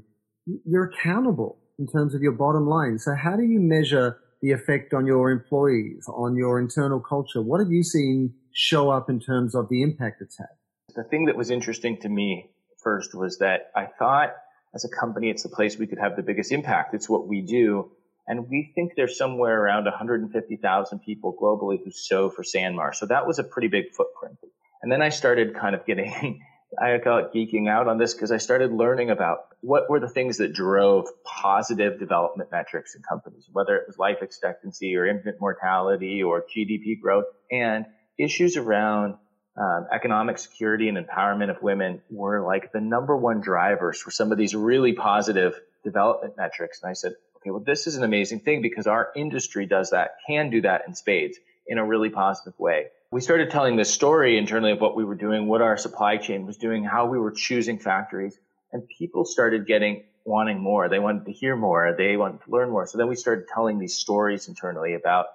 you're 0.65 0.91
accountable 0.91 1.60
in 1.77 1.88
terms 1.88 2.15
of 2.15 2.22
your 2.22 2.31
bottom 2.31 2.67
line. 2.67 2.98
So 3.00 3.15
how 3.15 3.36
do 3.36 3.43
you 3.43 3.60
measure 3.60 4.17
the 4.41 4.51
effect 4.51 4.93
on 4.93 5.05
your 5.05 5.31
employees, 5.31 6.05
on 6.08 6.36
your 6.36 6.60
internal 6.60 7.00
culture? 7.00 7.41
What 7.41 7.60
have 7.60 7.72
you 7.72 7.84
seen 7.84 8.34
show 8.53 8.89
up 8.89 9.10
in 9.10 9.19
terms 9.19 9.55
of 9.55 9.69
the 9.69 9.81
impact 9.81 10.22
it's 10.22 10.38
had? 10.38 10.48
The 10.96 11.03
thing 11.03 11.25
that 11.25 11.36
was 11.36 11.51
interesting 11.51 12.00
to 12.01 12.10
me 12.10 12.51
first 12.84 13.14
was 13.14 13.38
that 13.40 13.72
I 13.76 13.86
thought 13.86 14.36
as 14.74 14.86
a 14.86 14.90
company, 14.90 15.30
it's 15.30 15.44
the 15.44 15.50
place 15.50 15.78
we 15.78 15.88
could 15.88 16.00
have 16.00 16.16
the 16.16 16.24
biggest 16.24 16.52
impact. 16.52 16.94
It's 16.94 17.10
what 17.10 17.28
we 17.28 17.42
do. 17.42 17.92
And 18.28 18.48
we 18.48 18.72
think 18.76 18.94
there's 18.96 19.18
somewhere 19.18 19.60
around 19.60 19.86
150,000 19.86 21.00
people 21.00 21.36
globally 21.42 21.80
who 21.84 21.92
sew 21.92 22.30
for 22.30 22.44
Sanmar. 22.44 22.94
So 22.94 23.08
that 23.08 23.26
was 23.26 23.40
a 23.40 23.44
pretty 23.44 23.68
big 23.68 23.96
footprint. 23.96 24.38
And 24.84 24.92
then 24.92 25.02
I 25.02 25.10
started 25.10 25.56
kind 25.56 25.76
of 25.76 25.86
getting 25.86 26.42
I 26.80 27.00
call 27.00 27.18
it 27.18 27.34
geeking 27.34 27.68
out 27.68 27.88
on 27.88 27.98
this 27.98 28.14
because 28.14 28.32
I 28.32 28.38
started 28.38 28.72
learning 28.72 29.10
about 29.10 29.40
what 29.62 29.90
were 29.90 30.00
the 30.00 30.08
things 30.08 30.38
that 30.38 30.54
drove 30.54 31.08
positive 31.26 31.98
development 32.00 32.52
metrics 32.52 32.94
in 32.94 33.02
companies, 33.02 33.50
whether 33.52 33.76
it 33.76 33.86
was 33.88 33.98
life 33.98 34.20
expectancy 34.22 34.96
or 34.96 35.08
infant 35.08 35.38
mortality 35.40 36.22
or 36.22 36.44
GDP 36.44 37.00
growth 37.02 37.26
and 37.52 37.86
issues 38.20 38.56
around 38.56 39.16
um, 39.60 39.88
economic 39.92 40.38
security 40.38 40.88
and 40.89 40.98
empowerment 40.98 41.50
of 41.50 41.62
women 41.62 42.01
were 42.10 42.42
like 42.42 42.72
the 42.72 42.82
number 42.82 43.16
one 43.16 43.42
drivers 43.42 44.00
for 44.00 44.12
some 44.12 44.32
of 44.32 44.38
these 44.38 44.56
really 44.56 44.94
positive 44.94 45.60
development 45.84 46.38
metrics. 46.38 46.82
And 46.82 46.89
I 46.89 46.94
said, 46.94 47.13
okay, 47.38 47.51
well, 47.51 47.60
this 47.60 47.86
is 47.86 47.96
an 47.96 48.04
amazing 48.04 48.39
thing 48.39 48.62
because 48.62 48.88
our 48.88 49.10
industry 49.16 49.66
does 49.66 49.92
that, 49.92 50.18
can 50.25 50.50
do 50.50 50.62
that 50.62 50.84
in 50.88 50.96
spades 50.96 51.38
in 51.68 51.78
a 51.78 51.86
really 51.86 52.10
positive 52.10 52.58
way 52.58 52.88
we 53.12 53.22
started 53.22 53.50
telling 53.50 53.75
this 53.75 53.92
story 53.92 54.38
internally 54.38 54.72
of 54.72 54.82
what 54.82 54.96
we 54.96 55.04
were 55.04 55.16
doing, 55.16 55.48
what 55.48 55.62
our 55.62 55.78
supply 55.78 56.18
chain 56.18 56.46
was 56.46 56.58
doing, 56.58 56.84
how 56.84 57.08
we 57.08 57.18
were 57.18 57.32
choosing 57.32 57.80
factories, 57.80 58.38
and 58.72 58.88
people 58.88 59.25
started 59.25 59.66
getting 59.66 60.04
wanting 60.25 60.60
more. 60.60 60.89
They 60.89 61.00
wanted 61.00 61.25
to 61.25 61.32
hear 61.32 61.56
more. 61.56 61.96
They 61.98 62.18
wanted 62.18 62.44
to 62.44 62.51
learn 62.51 62.70
more. 62.70 62.86
So 62.86 63.00
then 63.00 63.08
we 63.08 63.16
started 63.16 63.48
telling 63.48 63.80
these 63.80 63.96
stories 63.96 64.48
internally 64.48 64.94
about 64.94 65.28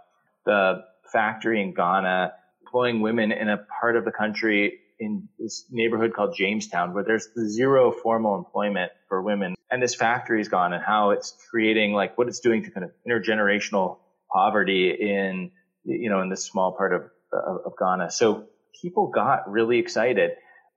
the 0.45 0.85
factory 1.13 1.61
in 1.61 1.75
Ghana, 1.75 2.35
employing 2.75 3.01
women 3.01 3.31
in 3.31 3.49
a 3.49 3.59
part 3.81 3.97
of 3.97 4.05
the 4.05 4.11
country 4.11 4.81
in 4.99 5.29
this 5.39 5.65
neighborhood 5.71 6.13
called 6.13 6.35
Jamestown, 6.37 6.93
where 6.93 7.05
there's 7.05 7.29
zero 7.47 7.93
formal 7.93 8.37
employment 8.37 8.91
for 9.09 9.23
women. 9.23 9.55
And 9.71 9.81
this 9.81 9.95
factory's 9.95 10.49
gone 10.49 10.73
and 10.73 10.83
how 10.83 11.11
it's 11.11 11.37
creating 11.51 11.93
like 11.93 12.19
what 12.19 12.27
it's 12.27 12.41
doing 12.41 12.65
to 12.65 12.71
kind 12.71 12.85
of 12.85 12.91
intergenerational 13.09 13.99
poverty 14.33 14.91
in, 14.91 15.53
you 15.85 16.11
know, 16.11 16.21
in 16.21 16.31
this 16.31 16.45
small 16.45 16.73
part 16.73 16.93
of, 16.93 17.03
of, 17.33 17.67
of 17.67 17.73
Ghana. 17.79 18.11
So 18.11 18.47
people 18.83 19.09
got 19.09 19.49
really 19.49 19.79
excited. 19.79 20.33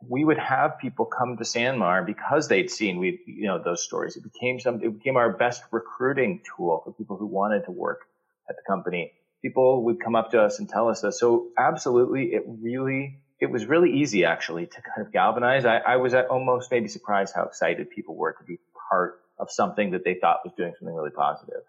We 0.07 0.23
would 0.23 0.37
have 0.37 0.77
people 0.79 1.05
come 1.05 1.37
to 1.37 1.43
Sanmar 1.43 2.05
because 2.05 2.47
they'd 2.47 2.69
seen 2.69 2.99
we, 2.99 3.21
you 3.25 3.47
know, 3.47 3.59
those 3.63 3.83
stories. 3.83 4.15
It 4.17 4.23
became 4.23 4.59
some, 4.59 4.83
it 4.83 4.99
became 4.99 5.15
our 5.15 5.31
best 5.31 5.63
recruiting 5.71 6.41
tool 6.55 6.81
for 6.85 6.93
people 6.93 7.17
who 7.17 7.25
wanted 7.25 7.65
to 7.65 7.71
work 7.71 8.01
at 8.47 8.55
the 8.55 8.61
company. 8.71 9.13
People 9.43 9.83
would 9.85 9.99
come 10.03 10.15
up 10.15 10.31
to 10.31 10.41
us 10.41 10.59
and 10.59 10.67
tell 10.67 10.89
us 10.89 11.01
this. 11.01 11.19
So 11.19 11.49
absolutely, 11.57 12.33
it 12.33 12.43
really 12.47 13.19
it 13.39 13.51
was 13.51 13.67
really 13.67 13.91
easy 13.91 14.25
actually 14.25 14.65
to 14.65 14.81
kind 14.81 15.05
of 15.05 15.13
galvanize. 15.13 15.63
I, 15.63 15.77
I 15.77 15.97
was 15.97 16.15
almost 16.15 16.71
maybe 16.71 16.87
surprised 16.87 17.33
how 17.35 17.43
excited 17.43 17.89
people 17.91 18.15
were 18.15 18.33
to 18.33 18.43
be 18.43 18.57
part 18.89 19.21
of 19.37 19.51
something 19.51 19.91
that 19.91 20.03
they 20.03 20.15
thought 20.15 20.39
was 20.43 20.53
doing 20.57 20.73
something 20.79 20.95
really 20.95 21.11
positive. 21.11 21.61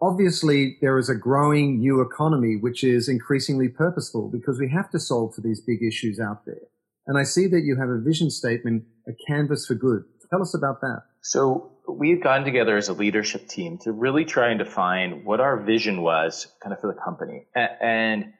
Obviously, 0.00 0.78
there 0.80 0.98
is 0.98 1.08
a 1.10 1.14
growing 1.14 1.80
new 1.80 2.00
economy 2.00 2.56
which 2.56 2.84
is 2.84 3.08
increasingly 3.08 3.68
purposeful 3.68 4.30
because 4.30 4.58
we 4.58 4.70
have 4.70 4.90
to 4.90 5.00
solve 5.00 5.34
for 5.34 5.42
these 5.42 5.60
big 5.60 5.82
issues 5.82 6.18
out 6.18 6.46
there. 6.46 6.68
And 7.06 7.18
I 7.18 7.24
see 7.24 7.46
that 7.48 7.60
you 7.60 7.76
have 7.76 7.88
a 7.88 7.98
vision 7.98 8.30
statement, 8.30 8.84
a 9.06 9.12
canvas 9.28 9.66
for 9.66 9.74
good. 9.74 10.04
Tell 10.30 10.42
us 10.42 10.54
about 10.54 10.80
that. 10.80 11.02
So 11.28 11.72
we've 11.88 12.22
gotten 12.22 12.44
together 12.44 12.76
as 12.76 12.88
a 12.88 12.92
leadership 12.92 13.48
team 13.48 13.78
to 13.78 13.90
really 13.90 14.24
try 14.24 14.50
and 14.50 14.60
define 14.60 15.24
what 15.24 15.40
our 15.40 15.60
vision 15.60 16.02
was 16.02 16.46
kind 16.62 16.72
of 16.72 16.80
for 16.80 16.94
the 16.94 17.00
company 17.00 17.46
and, 17.52 18.32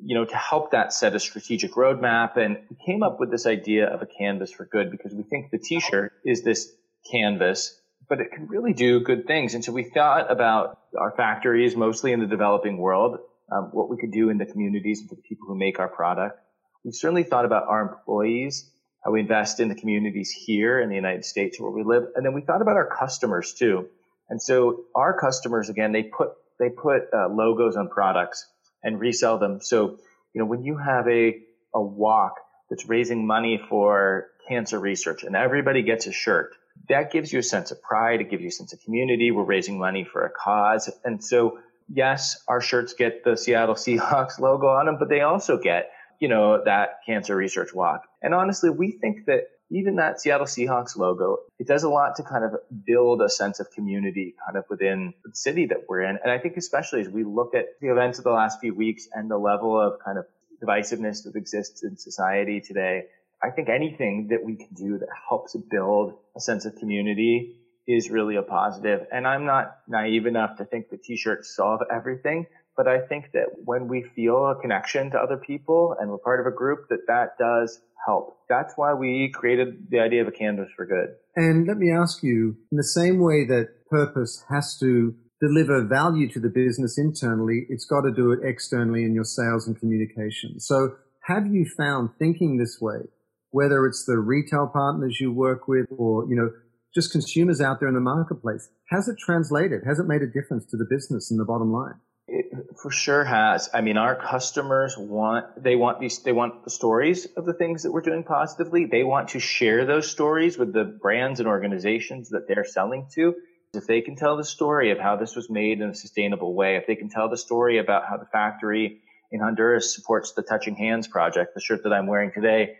you 0.00 0.14
know, 0.14 0.24
to 0.24 0.36
help 0.36 0.70
that 0.70 0.92
set 0.92 1.16
a 1.16 1.18
strategic 1.18 1.72
roadmap. 1.72 2.36
And 2.36 2.58
we 2.70 2.76
came 2.86 3.02
up 3.02 3.18
with 3.18 3.32
this 3.32 3.46
idea 3.46 3.92
of 3.92 4.00
a 4.00 4.06
canvas 4.06 4.52
for 4.52 4.64
good 4.64 4.92
because 4.92 5.12
we 5.12 5.24
think 5.24 5.50
the 5.50 5.58
t-shirt 5.58 6.12
is 6.24 6.44
this 6.44 6.70
canvas, 7.10 7.76
but 8.08 8.20
it 8.20 8.30
can 8.32 8.46
really 8.46 8.74
do 8.74 9.00
good 9.00 9.26
things. 9.26 9.54
And 9.54 9.64
so 9.64 9.72
we 9.72 9.82
thought 9.82 10.30
about 10.30 10.78
our 10.96 11.12
factories, 11.16 11.74
mostly 11.74 12.12
in 12.12 12.20
the 12.20 12.28
developing 12.28 12.78
world, 12.78 13.18
um, 13.50 13.70
what 13.72 13.90
we 13.90 13.96
could 13.96 14.12
do 14.12 14.30
in 14.30 14.38
the 14.38 14.46
communities 14.46 15.00
and 15.00 15.08
for 15.08 15.16
the 15.16 15.22
people 15.22 15.48
who 15.48 15.58
make 15.58 15.80
our 15.80 15.88
product. 15.88 16.38
We 16.84 16.92
certainly 16.92 17.24
thought 17.24 17.44
about 17.44 17.66
our 17.66 17.82
employees 17.82 18.70
how 19.04 19.10
we 19.10 19.20
invest 19.20 19.60
in 19.60 19.68
the 19.68 19.74
communities 19.74 20.30
here 20.30 20.80
in 20.80 20.88
the 20.88 20.94
United 20.94 21.24
States 21.24 21.60
where 21.60 21.70
we 21.70 21.82
live. 21.82 22.04
And 22.14 22.24
then 22.24 22.32
we 22.32 22.40
thought 22.40 22.62
about 22.62 22.76
our 22.76 22.86
customers 22.86 23.52
too. 23.52 23.88
And 24.30 24.40
so 24.40 24.84
our 24.94 25.18
customers, 25.18 25.68
again, 25.68 25.92
they 25.92 26.04
put, 26.04 26.30
they 26.58 26.70
put 26.70 27.02
uh, 27.12 27.28
logos 27.28 27.76
on 27.76 27.88
products 27.88 28.46
and 28.82 28.98
resell 28.98 29.38
them. 29.38 29.60
So, 29.60 29.98
you 30.32 30.40
know, 30.40 30.46
when 30.46 30.62
you 30.62 30.78
have 30.78 31.06
a, 31.08 31.38
a 31.74 31.82
walk 31.82 32.36
that's 32.70 32.88
raising 32.88 33.26
money 33.26 33.60
for 33.68 34.28
cancer 34.48 34.78
research 34.78 35.22
and 35.22 35.36
everybody 35.36 35.82
gets 35.82 36.06
a 36.06 36.12
shirt, 36.12 36.54
that 36.88 37.12
gives 37.12 37.32
you 37.32 37.38
a 37.38 37.42
sense 37.42 37.70
of 37.70 37.82
pride. 37.82 38.20
It 38.20 38.30
gives 38.30 38.42
you 38.42 38.48
a 38.48 38.52
sense 38.52 38.72
of 38.72 38.80
community. 38.80 39.30
We're 39.30 39.44
raising 39.44 39.78
money 39.78 40.04
for 40.04 40.24
a 40.24 40.30
cause. 40.30 40.90
And 41.04 41.22
so, 41.22 41.58
yes, 41.88 42.42
our 42.48 42.60
shirts 42.60 42.94
get 42.94 43.24
the 43.24 43.36
Seattle 43.36 43.74
Seahawks 43.74 44.38
logo 44.40 44.68
on 44.68 44.86
them, 44.86 44.96
but 44.98 45.08
they 45.08 45.20
also 45.20 45.58
get 45.58 45.90
you 46.24 46.28
know, 46.28 46.64
that 46.64 47.00
cancer 47.04 47.36
research 47.36 47.74
walk. 47.74 48.04
And 48.22 48.32
honestly, 48.32 48.70
we 48.70 48.92
think 48.92 49.26
that 49.26 49.40
even 49.70 49.96
that 49.96 50.22
Seattle 50.22 50.46
Seahawks 50.46 50.96
logo, 50.96 51.36
it 51.58 51.66
does 51.66 51.82
a 51.82 51.90
lot 51.90 52.16
to 52.16 52.22
kind 52.22 52.44
of 52.46 52.52
build 52.86 53.20
a 53.20 53.28
sense 53.28 53.60
of 53.60 53.70
community 53.72 54.34
kind 54.42 54.56
of 54.56 54.64
within 54.70 55.12
the 55.22 55.34
city 55.34 55.66
that 55.66 55.80
we're 55.86 56.00
in. 56.00 56.18
And 56.22 56.32
I 56.32 56.38
think 56.38 56.56
especially 56.56 57.02
as 57.02 57.10
we 57.10 57.24
look 57.24 57.54
at 57.54 57.66
the 57.82 57.88
events 57.88 58.16
of 58.16 58.24
the 58.24 58.30
last 58.30 58.58
few 58.58 58.74
weeks 58.74 59.06
and 59.12 59.30
the 59.30 59.36
level 59.36 59.78
of 59.78 60.00
kind 60.02 60.16
of 60.16 60.24
divisiveness 60.62 61.24
that 61.24 61.36
exists 61.36 61.84
in 61.84 61.98
society 61.98 62.62
today, 62.62 63.02
I 63.42 63.50
think 63.50 63.68
anything 63.68 64.28
that 64.30 64.42
we 64.42 64.56
can 64.56 64.72
do 64.74 64.96
that 64.96 65.08
helps 65.28 65.54
build 65.70 66.14
a 66.34 66.40
sense 66.40 66.64
of 66.64 66.76
community 66.76 67.56
is 67.86 68.08
really 68.08 68.36
a 68.36 68.42
positive. 68.42 69.06
And 69.12 69.26
I'm 69.26 69.44
not 69.44 69.76
naive 69.86 70.24
enough 70.24 70.56
to 70.56 70.64
think 70.64 70.88
the 70.88 70.96
t-shirts 70.96 71.54
solve 71.54 71.80
everything, 71.94 72.46
but 72.76 72.88
I 72.88 73.00
think 73.00 73.30
that 73.32 73.46
when 73.64 73.88
we 73.88 74.04
feel 74.14 74.50
a 74.50 74.60
connection 74.60 75.10
to 75.12 75.18
other 75.18 75.36
people 75.36 75.96
and 76.00 76.10
we're 76.10 76.18
part 76.18 76.40
of 76.40 76.46
a 76.46 76.56
group, 76.56 76.88
that 76.90 77.06
that 77.06 77.38
does 77.38 77.80
help. 78.06 78.36
That's 78.48 78.74
why 78.76 78.94
we 78.94 79.30
created 79.32 79.90
the 79.90 80.00
idea 80.00 80.22
of 80.22 80.28
a 80.28 80.32
canvas 80.32 80.68
for 80.76 80.86
good. 80.86 81.14
And 81.36 81.66
let 81.66 81.78
me 81.78 81.90
ask 81.90 82.22
you, 82.22 82.56
in 82.70 82.76
the 82.76 82.84
same 82.84 83.20
way 83.20 83.46
that 83.46 83.68
purpose 83.90 84.44
has 84.50 84.76
to 84.80 85.14
deliver 85.40 85.84
value 85.84 86.28
to 86.30 86.40
the 86.40 86.48
business 86.48 86.98
internally, 86.98 87.66
it's 87.68 87.86
got 87.86 88.02
to 88.02 88.12
do 88.12 88.32
it 88.32 88.40
externally 88.42 89.04
in 89.04 89.14
your 89.14 89.24
sales 89.24 89.66
and 89.66 89.78
communication. 89.78 90.60
So 90.60 90.96
have 91.26 91.46
you 91.46 91.66
found 91.76 92.10
thinking 92.18 92.58
this 92.58 92.78
way, 92.80 93.08
whether 93.50 93.86
it's 93.86 94.04
the 94.04 94.18
retail 94.18 94.68
partners 94.72 95.18
you 95.20 95.32
work 95.32 95.68
with 95.68 95.86
or, 95.96 96.26
you 96.28 96.36
know, 96.36 96.50
just 96.94 97.10
consumers 97.12 97.60
out 97.60 97.80
there 97.80 97.88
in 97.88 97.94
the 97.94 98.00
marketplace, 98.00 98.68
has 98.90 99.08
it 99.08 99.16
translated? 99.18 99.82
Has 99.86 99.98
it 99.98 100.06
made 100.06 100.22
a 100.22 100.26
difference 100.26 100.64
to 100.66 100.76
the 100.76 100.86
business 100.88 101.30
and 101.30 101.40
the 101.40 101.44
bottom 101.44 101.72
line? 101.72 101.94
It 102.26 102.46
for 102.80 102.90
sure 102.90 103.24
has. 103.24 103.68
I 103.72 103.80
mean, 103.80 103.96
our 103.96 104.16
customers 104.16 104.96
want, 104.96 105.62
they 105.62 105.76
want 105.76 106.00
these, 106.00 106.20
they 106.20 106.32
want 106.32 106.64
the 106.64 106.70
stories 106.70 107.26
of 107.36 107.44
the 107.44 107.52
things 107.52 107.82
that 107.82 107.92
we're 107.92 108.00
doing 108.00 108.24
positively. 108.24 108.86
They 108.86 109.04
want 109.04 109.28
to 109.30 109.40
share 109.40 109.84
those 109.84 110.10
stories 110.10 110.58
with 110.58 110.72
the 110.72 110.84
brands 110.84 111.40
and 111.40 111.48
organizations 111.48 112.30
that 112.30 112.48
they're 112.48 112.64
selling 112.64 113.06
to. 113.14 113.34
If 113.74 113.86
they 113.86 114.00
can 114.00 114.16
tell 114.16 114.36
the 114.36 114.44
story 114.44 114.90
of 114.90 114.98
how 114.98 115.16
this 115.16 115.34
was 115.36 115.50
made 115.50 115.80
in 115.80 115.90
a 115.90 115.94
sustainable 115.94 116.54
way, 116.54 116.76
if 116.76 116.86
they 116.86 116.94
can 116.94 117.08
tell 117.08 117.28
the 117.28 117.36
story 117.36 117.78
about 117.78 118.04
how 118.08 118.16
the 118.16 118.26
factory 118.26 119.00
in 119.32 119.40
Honduras 119.40 119.94
supports 119.94 120.32
the 120.32 120.42
Touching 120.42 120.76
Hands 120.76 121.06
project, 121.08 121.54
the 121.54 121.60
shirt 121.60 121.82
that 121.82 121.92
I'm 121.92 122.06
wearing 122.06 122.30
today, 122.32 122.76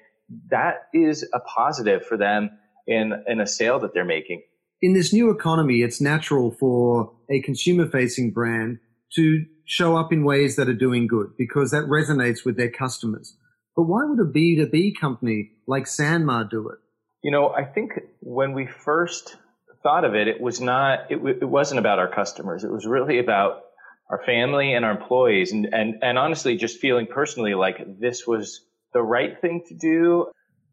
that 0.50 0.86
is 0.92 1.28
a 1.34 1.40
positive 1.40 2.06
for 2.06 2.16
them 2.16 2.50
in, 2.86 3.12
in 3.26 3.40
a 3.40 3.46
sale 3.46 3.80
that 3.80 3.92
they're 3.92 4.04
making. 4.04 4.42
In 4.80 4.92
this 4.92 5.12
new 5.12 5.30
economy, 5.30 5.82
it's 5.82 6.00
natural 6.00 6.50
for 6.50 7.12
a 7.30 7.40
consumer 7.40 7.88
facing 7.88 8.30
brand 8.30 8.78
to 9.16 9.44
show 9.64 9.96
up 9.96 10.12
in 10.12 10.24
ways 10.24 10.56
that 10.56 10.68
are 10.68 10.74
doing 10.74 11.06
good 11.06 11.28
because 11.38 11.70
that 11.70 11.84
resonates 11.84 12.44
with 12.44 12.56
their 12.56 12.70
customers. 12.70 13.36
But 13.76 13.84
why 13.84 14.04
would 14.04 14.20
a 14.20 14.30
B2B 14.30 14.92
company 15.00 15.52
like 15.66 15.84
Sanmar 15.84 16.48
do 16.48 16.68
it? 16.68 16.78
You 17.22 17.30
know, 17.30 17.48
I 17.48 17.64
think 17.64 17.92
when 18.20 18.52
we 18.52 18.66
first 18.66 19.36
thought 19.82 20.04
of 20.04 20.14
it, 20.14 20.28
it 20.28 20.40
was 20.40 20.60
not, 20.60 21.10
it, 21.10 21.16
it 21.16 21.48
wasn't 21.48 21.80
about 21.80 21.98
our 21.98 22.12
customers. 22.12 22.64
It 22.64 22.70
was 22.70 22.86
really 22.86 23.18
about 23.18 23.62
our 24.10 24.22
family 24.24 24.74
and 24.74 24.84
our 24.84 24.90
employees 24.90 25.52
and, 25.52 25.66
and, 25.72 26.02
and 26.02 26.18
honestly 26.18 26.56
just 26.56 26.78
feeling 26.78 27.06
personally 27.06 27.54
like 27.54 27.78
this 27.98 28.26
was 28.26 28.60
the 28.92 29.02
right 29.02 29.40
thing 29.40 29.62
to 29.68 29.74
do. 29.74 30.26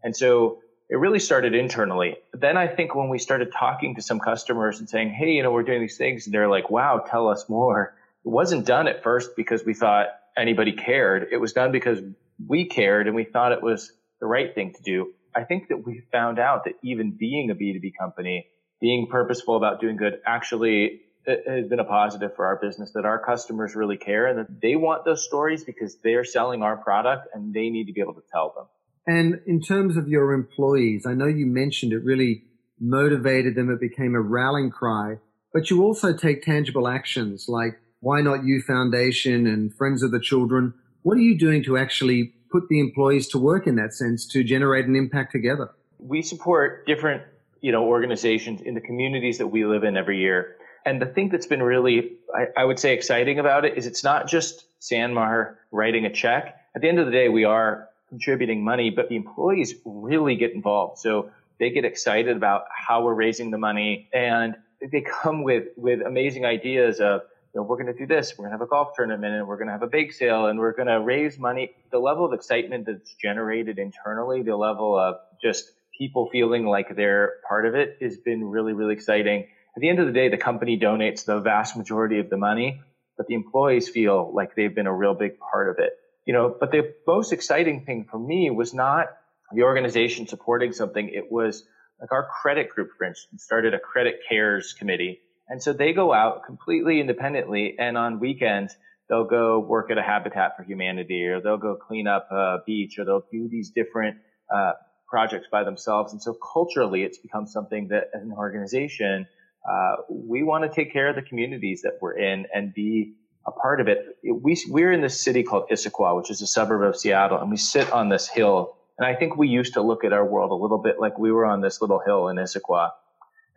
And 0.03 0.15
so 0.15 0.60
it 0.89 0.95
really 0.98 1.19
started 1.19 1.55
internally. 1.55 2.17
Then 2.33 2.57
I 2.57 2.67
think 2.67 2.93
when 2.93 3.07
we 3.07 3.17
started 3.17 3.53
talking 3.57 3.95
to 3.95 4.01
some 4.01 4.19
customers 4.19 4.79
and 4.79 4.89
saying, 4.89 5.13
Hey, 5.13 5.31
you 5.31 5.43
know, 5.43 5.51
we're 5.51 5.63
doing 5.63 5.79
these 5.79 5.98
things, 5.98 6.25
they're 6.25 6.50
like, 6.50 6.69
wow, 6.69 7.03
tell 7.10 7.29
us 7.29 7.45
more 7.48 7.95
wasn't 8.23 8.65
done 8.65 8.87
at 8.87 9.03
first 9.03 9.31
because 9.35 9.65
we 9.65 9.73
thought 9.73 10.07
anybody 10.37 10.73
cared. 10.73 11.27
It 11.31 11.37
was 11.37 11.53
done 11.53 11.71
because 11.71 11.99
we 12.47 12.65
cared 12.65 13.07
and 13.07 13.15
we 13.15 13.23
thought 13.23 13.51
it 13.51 13.61
was 13.61 13.91
the 14.19 14.27
right 14.27 14.53
thing 14.53 14.73
to 14.73 14.81
do. 14.83 15.13
I 15.35 15.43
think 15.43 15.69
that 15.69 15.85
we 15.85 16.01
found 16.11 16.39
out 16.39 16.65
that 16.65 16.73
even 16.83 17.11
being 17.11 17.49
a 17.49 17.55
B2B 17.55 17.93
company, 17.99 18.47
being 18.79 19.07
purposeful 19.09 19.55
about 19.55 19.79
doing 19.79 19.95
good 19.95 20.19
actually 20.25 21.01
uh, 21.27 21.33
has 21.47 21.67
been 21.67 21.79
a 21.79 21.85
positive 21.85 22.35
for 22.35 22.45
our 22.45 22.57
business 22.57 22.91
that 22.93 23.05
our 23.05 23.23
customers 23.23 23.75
really 23.75 23.97
care 23.97 24.25
and 24.27 24.39
that 24.39 24.61
they 24.61 24.75
want 24.75 25.05
those 25.05 25.23
stories 25.23 25.63
because 25.63 25.97
they're 26.03 26.23
selling 26.23 26.63
our 26.63 26.77
product 26.77 27.27
and 27.33 27.53
they 27.53 27.69
need 27.69 27.85
to 27.85 27.93
be 27.93 28.01
able 28.01 28.15
to 28.15 28.23
tell 28.31 28.53
them. 28.55 28.65
And 29.05 29.41
in 29.45 29.61
terms 29.61 29.97
of 29.97 30.07
your 30.07 30.33
employees, 30.33 31.05
I 31.05 31.13
know 31.13 31.27
you 31.27 31.45
mentioned 31.45 31.93
it 31.93 32.03
really 32.03 32.43
motivated 32.79 33.55
them. 33.55 33.69
It 33.69 33.79
became 33.79 34.15
a 34.15 34.21
rallying 34.21 34.71
cry, 34.71 35.17
but 35.53 35.69
you 35.69 35.83
also 35.83 36.13
take 36.13 36.43
tangible 36.43 36.87
actions 36.87 37.45
like 37.47 37.79
why 38.01 38.22
Not 38.22 38.43
You 38.43 38.62
Foundation 38.62 39.48
and 39.48 39.74
Friends 39.74 40.03
of 40.03 40.12
the 40.12 40.20
Children. 40.20 40.74
What 41.03 41.17
are 41.17 41.22
you 41.22 41.38
doing 41.38 41.63
to 41.63 41.77
actually 41.77 42.34
put 42.51 42.67
the 42.67 42.79
employees 42.79 43.27
to 43.29 43.38
work 43.38 43.67
in 43.67 43.75
that 43.75 43.93
sense 43.93 44.25
to 44.27 44.43
generate 44.43 44.86
an 44.86 44.96
impact 44.96 45.31
together? 45.31 45.72
We 46.00 46.24
support 46.24 46.86
different, 46.88 47.22
you 47.62 47.72
know, 47.72 47.86
organizations 47.86 48.62
in 48.62 48.74
the 48.74 48.81
communities 48.81 49.38
that 49.38 49.48
we 49.48 49.65
live 49.65 49.84
in 49.84 49.96
every 49.96 50.20
year. 50.20 50.58
And 50.84 51.00
the 51.00 51.05
thing 51.05 51.29
that's 51.29 51.46
been 51.46 51.62
really, 51.62 52.13
I, 52.36 52.62
I 52.62 52.65
would 52.65 52.79
say, 52.79 52.93
exciting 52.93 53.38
about 53.38 53.65
it 53.65 53.77
is 53.77 53.86
it's 53.86 54.03
not 54.03 54.27
just 54.27 54.65
Sanmar 54.81 55.55
writing 55.72 56.05
a 56.05 56.12
check. 56.12 56.58
At 56.75 56.81
the 56.81 56.89
end 56.89 56.98
of 56.98 57.05
the 57.05 57.12
day, 57.12 57.29
we 57.29 57.43
are 57.43 57.88
contributing 58.10 58.63
money, 58.63 58.89
but 58.89 59.10
the 59.10 59.15
employees 59.15 59.75
really 59.86 60.36
get 60.36 60.53
involved. 60.53 60.98
So 60.98 61.29
they 61.60 61.70
get 61.70 61.86
excited 61.86 62.36
about 62.36 62.63
how 62.75 63.03
we're 63.03 63.13
raising 63.13 63.51
the 63.51 63.60
money 63.60 64.10
and 64.12 64.55
they 64.91 65.01
come 65.01 65.43
with, 65.43 65.65
with 65.77 66.01
amazing 66.01 66.46
ideas 66.46 67.00
of, 67.00 67.22
know, 67.60 67.63
we're 67.63 67.81
going 67.81 67.93
to 67.93 67.98
do 67.98 68.08
this. 68.08 68.34
We're 68.38 68.46
going 68.46 68.51
to 68.51 68.60
have 68.60 68.67
a 68.67 68.70
golf 68.70 68.89
tournament 68.96 69.34
and 69.34 69.48
we're 69.48 69.58
going 69.58 69.67
to 69.67 69.74
have 69.74 69.84
a 69.84 69.88
bake 69.88 70.13
sale 70.13 70.48
and 70.48 70.60
we're 70.60 70.74
going 70.74 70.88
to 70.88 71.01
raise 71.01 71.38
money. 71.38 71.72
The 71.91 72.00
level 72.00 72.25
of 72.25 72.34
excitement 72.34 72.86
that's 72.86 73.13
generated 73.15 73.77
internally, 73.77 74.41
the 74.43 74.55
level 74.55 74.98
of 74.98 75.15
just 75.43 75.70
people 75.98 76.29
feeling 76.31 76.65
like 76.65 76.96
they're 76.96 77.34
part 77.48 77.65
of 77.65 77.75
it 77.75 77.98
has 78.01 78.17
been 78.17 78.43
really, 78.46 78.74
really 78.74 78.93
exciting. 78.93 79.48
At 79.75 79.81
the 79.81 79.89
end 79.89 80.00
of 80.00 80.08
the 80.08 80.13
day, 80.13 80.29
the 80.29 80.38
company 80.38 80.79
donates 80.79 81.25
the 81.25 81.39
vast 81.39 81.77
majority 81.77 82.20
of 82.20 82.29
the 82.29 82.38
money, 82.38 82.81
but 83.17 83.27
the 83.27 83.36
employees 83.36 83.89
feel 83.89 84.34
like 84.34 84.55
they've 84.55 84.74
been 84.74 84.88
a 84.88 84.93
real 84.93 85.13
big 85.13 85.34
part 85.39 85.70
of 85.70 85.75
it. 85.79 85.93
You 86.25 86.34
know, 86.34 86.55
but 86.58 86.72
the 86.72 86.93
most 87.08 87.34
exciting 87.34 87.86
thing 87.86 88.05
for 88.10 88.20
me 88.20 88.50
was 88.50 88.74
not 88.74 89.08
the 89.53 89.63
organization 89.63 90.27
supporting 90.27 90.72
something. 90.72 91.10
It 91.10 91.31
was 91.31 91.63
like 92.00 92.12
our 92.12 92.27
credit 92.41 92.70
group, 92.70 92.89
for 92.98 93.05
instance, 93.05 93.43
started 93.43 93.74
a 93.74 93.79
credit 93.79 94.22
cares 94.27 94.74
committee. 94.74 95.20
And 95.51 95.62
so 95.62 95.74
they 95.74 95.91
go 95.91 96.13
out 96.13 96.46
completely 96.46 97.01
independently 97.01 97.75
and 97.77 97.98
on 97.98 98.22
weekends, 98.22 98.74
they'll 99.10 99.25
go 99.25 99.60
work 99.60 99.91
at 99.91 99.98
a 99.98 100.01
Habitat 100.01 100.55
for 100.55 100.63
Humanity 100.63 101.25
or 101.25 101.41
they'll 101.41 101.58
go 101.58 101.75
clean 101.75 102.08
up 102.08 102.31
a 102.31 102.60
beach 102.65 102.98
or 102.98 103.03
they'll 103.03 103.25
do 103.29 103.50
these 103.50 103.70
different 103.70 104.15
uh, 104.50 104.72
projects 105.10 105.48
by 105.51 105.65
themselves. 105.65 106.13
And 106.13 106.22
so 106.22 106.34
culturally, 106.53 107.03
it's 107.03 107.17
become 107.17 107.48
something 107.48 107.89
that 107.89 108.05
as 108.15 108.22
an 108.22 108.31
organization, 108.31 109.27
uh, 109.70 109.96
we 110.10 110.41
want 110.41 110.63
to 110.63 110.74
take 110.74 110.93
care 110.93 111.10
of 111.10 111.17
the 111.17 111.22
communities 111.22 111.81
that 111.81 111.98
we're 112.00 112.17
in 112.17 112.48
and 112.55 112.74
be 112.74 113.15
a 113.46 113.51
part 113.51 113.81
of 113.81 113.89
it. 113.89 114.20
We, 114.24 114.55
we're 114.70 114.93
in 114.93 115.01
this 115.01 115.20
city 115.20 115.43
called 115.43 115.65
Issaquah, 115.70 116.15
which 116.15 116.31
is 116.31 116.41
a 116.41 116.48
suburb 116.48 116.81
of 116.84 116.96
Seattle, 116.96 117.39
and 117.39 117.51
we 117.51 117.58
sit 117.58 117.91
on 117.91 118.08
this 118.08 118.29
hill. 118.29 118.77
And 118.98 119.05
I 119.05 119.15
think 119.15 119.36
we 119.36 119.50
used 119.50 119.74
to 119.74 119.81
look 119.81 120.05
at 120.05 120.13
our 120.13 120.25
world 120.25 120.51
a 120.51 120.55
little 120.55 120.77
bit 120.77 120.98
like 120.98 121.20
we 121.20 121.34
were 121.34 121.46
on 121.46 121.60
this 121.60 121.81
little 121.81 122.00
hill 122.00 122.29
in 122.29 122.38
Issaquah. 122.38 122.91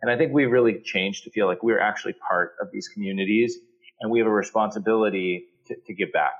And 0.05 0.13
I 0.13 0.17
think 0.19 0.33
we 0.33 0.45
really 0.45 0.81
changed 0.83 1.23
to 1.23 1.31
feel 1.31 1.47
like 1.47 1.63
we're 1.63 1.79
actually 1.79 2.13
part 2.13 2.53
of 2.61 2.67
these 2.71 2.87
communities 2.87 3.57
and 3.99 4.11
we 4.11 4.19
have 4.19 4.27
a 4.27 4.31
responsibility 4.31 5.45
to, 5.65 5.75
to 5.87 5.95
give 5.95 6.13
back. 6.13 6.33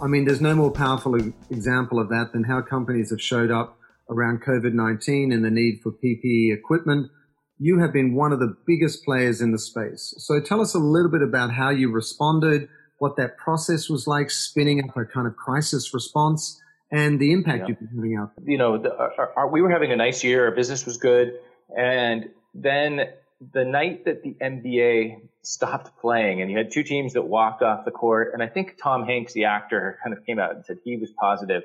I 0.00 0.06
mean, 0.06 0.26
there's 0.26 0.40
no 0.40 0.54
more 0.54 0.70
powerful 0.70 1.16
example 1.50 1.98
of 1.98 2.08
that 2.10 2.30
than 2.32 2.44
how 2.44 2.62
companies 2.62 3.10
have 3.10 3.20
showed 3.20 3.50
up 3.50 3.76
around 4.08 4.44
COVID 4.44 4.74
19 4.74 5.32
and 5.32 5.44
the 5.44 5.50
need 5.50 5.80
for 5.82 5.90
PPE 5.90 6.56
equipment. 6.56 7.10
You 7.58 7.80
have 7.80 7.92
been 7.92 8.14
one 8.14 8.30
of 8.30 8.38
the 8.38 8.54
biggest 8.64 9.04
players 9.04 9.40
in 9.40 9.50
the 9.50 9.58
space. 9.58 10.14
So 10.18 10.40
tell 10.40 10.60
us 10.60 10.72
a 10.72 10.78
little 10.78 11.10
bit 11.10 11.22
about 11.22 11.52
how 11.52 11.70
you 11.70 11.90
responded, 11.90 12.68
what 12.98 13.16
that 13.16 13.38
process 13.38 13.88
was 13.88 14.06
like, 14.06 14.30
spinning 14.30 14.88
up 14.88 14.96
a 14.96 15.04
kind 15.04 15.26
of 15.26 15.34
crisis 15.34 15.92
response, 15.92 16.62
and 16.92 17.18
the 17.18 17.32
impact 17.32 17.60
yeah. 17.60 17.68
you've 17.68 17.78
been 17.78 17.88
having 17.96 18.16
out 18.16 18.32
there. 18.36 18.50
You 18.50 18.58
know, 18.58 18.78
the, 18.78 18.94
our, 18.94 19.32
our, 19.36 19.48
we 19.48 19.62
were 19.62 19.70
having 19.70 19.92
a 19.92 19.96
nice 19.96 20.22
year, 20.22 20.44
our 20.44 20.54
business 20.54 20.84
was 20.84 20.98
good. 20.98 21.38
And 21.76 22.30
then 22.54 23.00
the 23.52 23.64
night 23.64 24.04
that 24.04 24.22
the 24.22 24.36
NBA 24.40 25.22
stopped 25.42 25.98
playing 26.00 26.42
and 26.42 26.50
you 26.50 26.58
had 26.58 26.70
two 26.70 26.82
teams 26.82 27.14
that 27.14 27.22
walked 27.22 27.62
off 27.62 27.84
the 27.86 27.90
court. 27.90 28.32
And 28.34 28.42
I 28.42 28.46
think 28.46 28.76
Tom 28.80 29.04
Hanks, 29.04 29.32
the 29.32 29.46
actor, 29.46 29.98
kind 30.04 30.16
of 30.16 30.24
came 30.26 30.38
out 30.38 30.54
and 30.54 30.64
said 30.64 30.76
he 30.84 30.98
was 30.98 31.10
positive. 31.18 31.62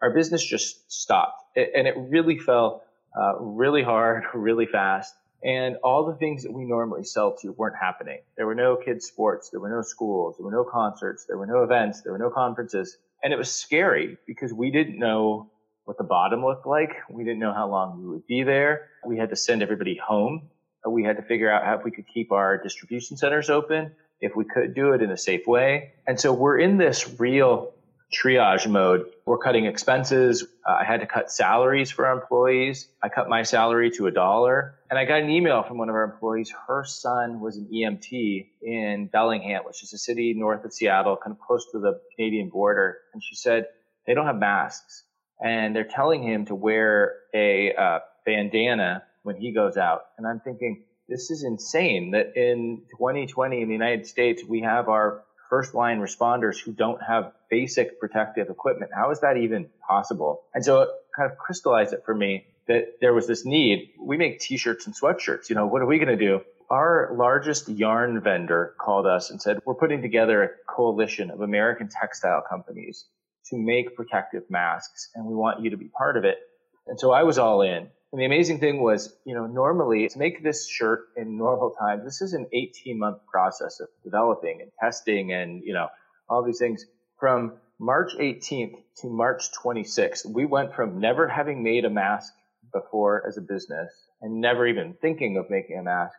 Our 0.00 0.12
business 0.12 0.44
just 0.44 0.90
stopped 0.90 1.42
it, 1.54 1.70
and 1.76 1.86
it 1.86 1.94
really 1.96 2.38
fell 2.38 2.82
uh, 3.16 3.38
really 3.38 3.82
hard, 3.82 4.24
really 4.34 4.66
fast. 4.66 5.14
And 5.44 5.76
all 5.82 6.06
the 6.06 6.16
things 6.16 6.44
that 6.44 6.52
we 6.52 6.64
normally 6.64 7.04
sell 7.04 7.36
to 7.42 7.50
weren't 7.52 7.76
happening. 7.76 8.20
There 8.36 8.46
were 8.46 8.54
no 8.54 8.76
kids 8.76 9.06
sports. 9.06 9.50
There 9.50 9.60
were 9.60 9.70
no 9.70 9.82
schools. 9.82 10.36
There 10.38 10.46
were 10.46 10.52
no 10.52 10.64
concerts. 10.64 11.24
There 11.26 11.36
were 11.36 11.46
no 11.46 11.64
events. 11.64 12.02
There 12.02 12.12
were 12.12 12.18
no 12.18 12.30
conferences. 12.30 12.96
And 13.22 13.32
it 13.32 13.36
was 13.36 13.52
scary 13.52 14.18
because 14.26 14.52
we 14.52 14.70
didn't 14.70 14.98
know 14.98 15.50
what 15.84 15.98
the 15.98 16.04
bottom 16.04 16.44
looked 16.44 16.66
like. 16.66 16.90
We 17.10 17.24
didn't 17.24 17.40
know 17.40 17.52
how 17.52 17.68
long 17.68 18.00
we 18.00 18.08
would 18.08 18.26
be 18.26 18.42
there. 18.42 18.88
We 19.06 19.18
had 19.18 19.30
to 19.30 19.36
send 19.36 19.62
everybody 19.62 19.96
home 19.96 20.50
uh, 20.86 20.90
we 20.90 21.04
had 21.04 21.16
to 21.16 21.22
figure 21.22 21.50
out 21.50 21.64
how 21.64 21.80
we 21.82 21.90
could 21.90 22.06
keep 22.06 22.32
our 22.32 22.58
distribution 22.58 23.16
centers 23.16 23.50
open, 23.50 23.92
if 24.20 24.36
we 24.36 24.44
could 24.44 24.74
do 24.74 24.92
it 24.92 25.02
in 25.02 25.10
a 25.10 25.16
safe 25.16 25.46
way. 25.46 25.92
And 26.06 26.18
so 26.18 26.32
we're 26.32 26.58
in 26.58 26.78
this 26.78 27.18
real 27.18 27.72
triage 28.12 28.68
mode. 28.68 29.06
We're 29.24 29.38
cutting 29.38 29.66
expenses. 29.66 30.46
Uh, 30.66 30.72
I 30.80 30.84
had 30.84 31.00
to 31.00 31.06
cut 31.06 31.30
salaries 31.30 31.90
for 31.90 32.06
our 32.06 32.12
employees. 32.12 32.88
I 33.02 33.08
cut 33.08 33.28
my 33.28 33.42
salary 33.42 33.90
to 33.92 34.06
a 34.06 34.10
dollar. 34.10 34.74
And 34.90 34.98
I 34.98 35.04
got 35.04 35.22
an 35.22 35.30
email 35.30 35.62
from 35.62 35.78
one 35.78 35.88
of 35.88 35.94
our 35.94 36.04
employees. 36.04 36.52
Her 36.68 36.84
son 36.84 37.40
was 37.40 37.56
an 37.56 37.68
EMT 37.72 38.46
in 38.62 39.08
Bellingham, 39.12 39.64
which 39.64 39.82
is 39.82 39.92
a 39.92 39.98
city 39.98 40.34
north 40.36 40.64
of 40.64 40.72
Seattle, 40.72 41.16
kind 41.16 41.34
of 41.34 41.40
close 41.40 41.70
to 41.72 41.78
the 41.78 42.00
Canadian 42.14 42.50
border. 42.50 42.98
And 43.14 43.22
she 43.22 43.34
said, 43.34 43.66
they 44.06 44.14
don't 44.14 44.26
have 44.26 44.38
masks. 44.38 45.04
And 45.42 45.74
they're 45.74 45.84
telling 45.84 46.22
him 46.22 46.44
to 46.46 46.54
wear 46.54 47.14
a 47.34 47.74
uh, 47.74 47.98
bandana 48.26 49.02
when 49.22 49.36
he 49.36 49.52
goes 49.52 49.76
out. 49.76 50.02
And 50.18 50.26
I'm 50.26 50.40
thinking, 50.40 50.84
this 51.08 51.30
is 51.30 51.42
insane 51.44 52.12
that 52.12 52.36
in 52.36 52.82
2020 52.98 53.62
in 53.62 53.68
the 53.68 53.74
United 53.74 54.06
States, 54.06 54.42
we 54.48 54.60
have 54.60 54.88
our 54.88 55.24
first 55.50 55.74
line 55.74 56.00
responders 56.00 56.58
who 56.58 56.72
don't 56.72 57.00
have 57.02 57.32
basic 57.52 58.00
protective 58.00 58.48
equipment. 58.48 58.90
How 58.96 59.10
is 59.10 59.20
that 59.20 59.36
even 59.36 59.68
possible? 59.86 60.40
And 60.54 60.64
so 60.64 60.80
it 60.80 60.88
kind 61.14 61.30
of 61.30 61.36
crystallized 61.36 61.92
it 61.92 62.02
for 62.06 62.14
me 62.14 62.46
that 62.66 62.94
there 63.02 63.12
was 63.12 63.26
this 63.26 63.44
need. 63.44 63.90
We 64.00 64.16
make 64.16 64.40
t-shirts 64.40 64.86
and 64.86 64.94
sweatshirts. 64.96 65.50
You 65.50 65.56
know, 65.56 65.66
what 65.66 65.82
are 65.82 65.86
we 65.86 65.98
going 65.98 66.16
to 66.18 66.24
do? 66.24 66.40
Our 66.70 67.12
largest 67.14 67.68
yarn 67.68 68.22
vendor 68.22 68.74
called 68.80 69.06
us 69.06 69.30
and 69.30 69.40
said, 69.40 69.58
we're 69.66 69.74
putting 69.74 70.00
together 70.00 70.42
a 70.42 70.48
coalition 70.66 71.30
of 71.30 71.42
American 71.42 71.90
textile 71.90 72.42
companies 72.48 73.04
to 73.50 73.58
make 73.58 73.96
protective 73.96 74.44
masks 74.48 75.10
and 75.14 75.26
we 75.26 75.34
want 75.34 75.62
you 75.62 75.70
to 75.72 75.76
be 75.76 75.88
part 75.88 76.16
of 76.16 76.24
it. 76.24 76.38
And 76.86 76.98
so 76.98 77.12
I 77.12 77.24
was 77.24 77.36
all 77.36 77.60
in. 77.60 77.88
And 78.12 78.20
the 78.20 78.24
amazing 78.24 78.60
thing 78.60 78.82
was, 78.82 79.14
you 79.26 79.34
know, 79.34 79.46
normally 79.46 80.08
to 80.08 80.18
make 80.18 80.42
this 80.42 80.66
shirt 80.66 81.00
in 81.18 81.36
normal 81.36 81.74
times, 81.78 82.04
this 82.04 82.22
is 82.22 82.32
an 82.32 82.46
18 82.50 82.98
month 82.98 83.18
process 83.30 83.80
of 83.80 83.88
developing 84.02 84.62
and 84.62 84.70
testing 84.80 85.34
and, 85.34 85.62
you 85.62 85.74
know, 85.74 85.88
all 86.28 86.42
these 86.42 86.58
things. 86.58 86.86
From 87.22 87.52
March 87.78 88.16
18th 88.18 88.74
to 88.96 89.08
March 89.08 89.44
26th, 89.52 90.26
we 90.26 90.44
went 90.44 90.74
from 90.74 90.98
never 90.98 91.28
having 91.28 91.62
made 91.62 91.84
a 91.84 91.88
mask 91.88 92.32
before 92.72 93.24
as 93.28 93.36
a 93.36 93.40
business 93.40 93.92
and 94.20 94.40
never 94.40 94.66
even 94.66 94.96
thinking 95.00 95.36
of 95.36 95.48
making 95.48 95.78
a 95.78 95.84
mask 95.84 96.18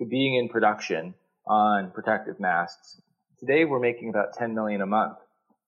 to 0.00 0.06
being 0.06 0.34
in 0.34 0.48
production 0.48 1.14
on 1.46 1.92
protective 1.92 2.40
masks. 2.40 3.00
Today 3.38 3.64
we're 3.64 3.78
making 3.78 4.08
about 4.08 4.34
10 4.34 4.52
million 4.52 4.80
a 4.80 4.86
month 4.86 5.18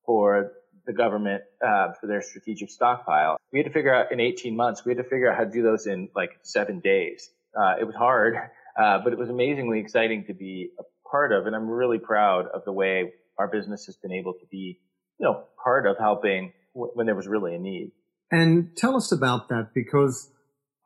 for 0.04 0.50
the 0.84 0.92
government 0.92 1.44
uh, 1.64 1.92
for 2.00 2.08
their 2.08 2.20
strategic 2.20 2.68
stockpile. 2.68 3.36
We 3.52 3.60
had 3.60 3.66
to 3.66 3.72
figure 3.72 3.94
out 3.94 4.10
in 4.10 4.18
18 4.18 4.56
months, 4.56 4.84
we 4.84 4.96
had 4.96 4.98
to 4.98 5.08
figure 5.08 5.30
out 5.30 5.38
how 5.38 5.44
to 5.44 5.50
do 5.52 5.62
those 5.62 5.86
in 5.86 6.08
like 6.16 6.32
seven 6.42 6.80
days. 6.80 7.30
Uh, 7.56 7.76
it 7.80 7.84
was 7.84 7.94
hard, 7.94 8.34
uh, 8.76 8.98
but 9.04 9.12
it 9.12 9.18
was 9.20 9.30
amazingly 9.30 9.78
exciting 9.78 10.24
to 10.24 10.34
be 10.34 10.70
a 10.80 10.82
part 11.08 11.30
of. 11.30 11.46
And 11.46 11.54
I'm 11.54 11.68
really 11.68 12.00
proud 12.00 12.46
of 12.48 12.64
the 12.64 12.72
way 12.72 13.12
our 13.42 13.48
business 13.48 13.86
has 13.86 13.96
been 13.96 14.12
able 14.12 14.34
to 14.34 14.46
be, 14.50 14.78
you 15.18 15.26
know, 15.26 15.44
part 15.62 15.86
of 15.86 15.98
helping 15.98 16.52
w- 16.74 16.92
when 16.94 17.06
there 17.06 17.16
was 17.16 17.26
really 17.26 17.54
a 17.54 17.58
need. 17.58 17.90
And 18.30 18.76
tell 18.76 18.96
us 18.96 19.10
about 19.10 19.48
that 19.48 19.70
because 19.74 20.30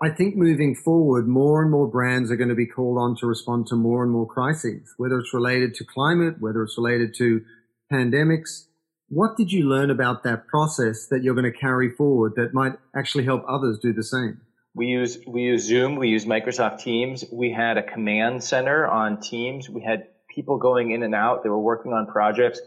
I 0.03 0.09
think 0.11 0.37
moving 0.37 0.75
forward, 0.75 1.29
more 1.29 1.63
and 1.63 1.71
more 1.71 1.87
brands 1.87 2.31
are 2.31 2.37
going 2.37 2.49
to 2.49 2.55
be 2.55 2.67
called 2.67 2.99
on 2.99 3.17
to 3.17 3.27
respond 3.27 3.67
to 3.69 3.77
more 3.77 4.03
and 4.03 4.13
more 4.13 4.27
crises, 4.27 4.95
whether 4.97 5.19
it's 5.19 5.35
related 5.35 5.75
to 5.75 5.85
climate, 5.85 6.37
whether 6.41 6.63
it's 6.63 6.77
related 6.77 7.15
to 7.19 7.43
pandemics. 7.93 8.67
What 9.09 9.37
did 9.37 9.53
you 9.53 9.69
learn 9.69 9.91
about 9.91 10.25
that 10.25 10.49
process 10.49 11.07
that 11.11 11.23
you're 11.23 11.35
going 11.35 11.51
to 11.51 11.59
carry 11.59 11.91
forward 11.91 12.33
that 12.37 12.53
might 12.53 12.73
actually 12.97 13.25
help 13.25 13.45
others 13.49 13.79
do 13.81 13.93
the 13.93 14.03
same? 14.03 14.41
We 14.75 14.87
use 14.87 15.19
we 15.27 15.43
use 15.43 15.65
Zoom, 15.65 15.97
we 15.97 16.09
use 16.09 16.27
Microsoft 16.27 16.81
Teams. 16.81 17.25
We 17.33 17.51
had 17.53 17.79
a 17.79 17.83
command 17.83 18.43
center 18.43 18.87
on 18.87 19.21
Teams. 19.21 19.71
We 19.71 19.83
had 19.83 20.09
people 20.37 20.59
going 20.59 20.93
in 20.93 21.03
and 21.03 21.15
out. 21.15 21.43
They 21.43 21.49
were 21.49 21.59
working 21.59 21.93
on 21.93 22.07
projects. 22.07 22.61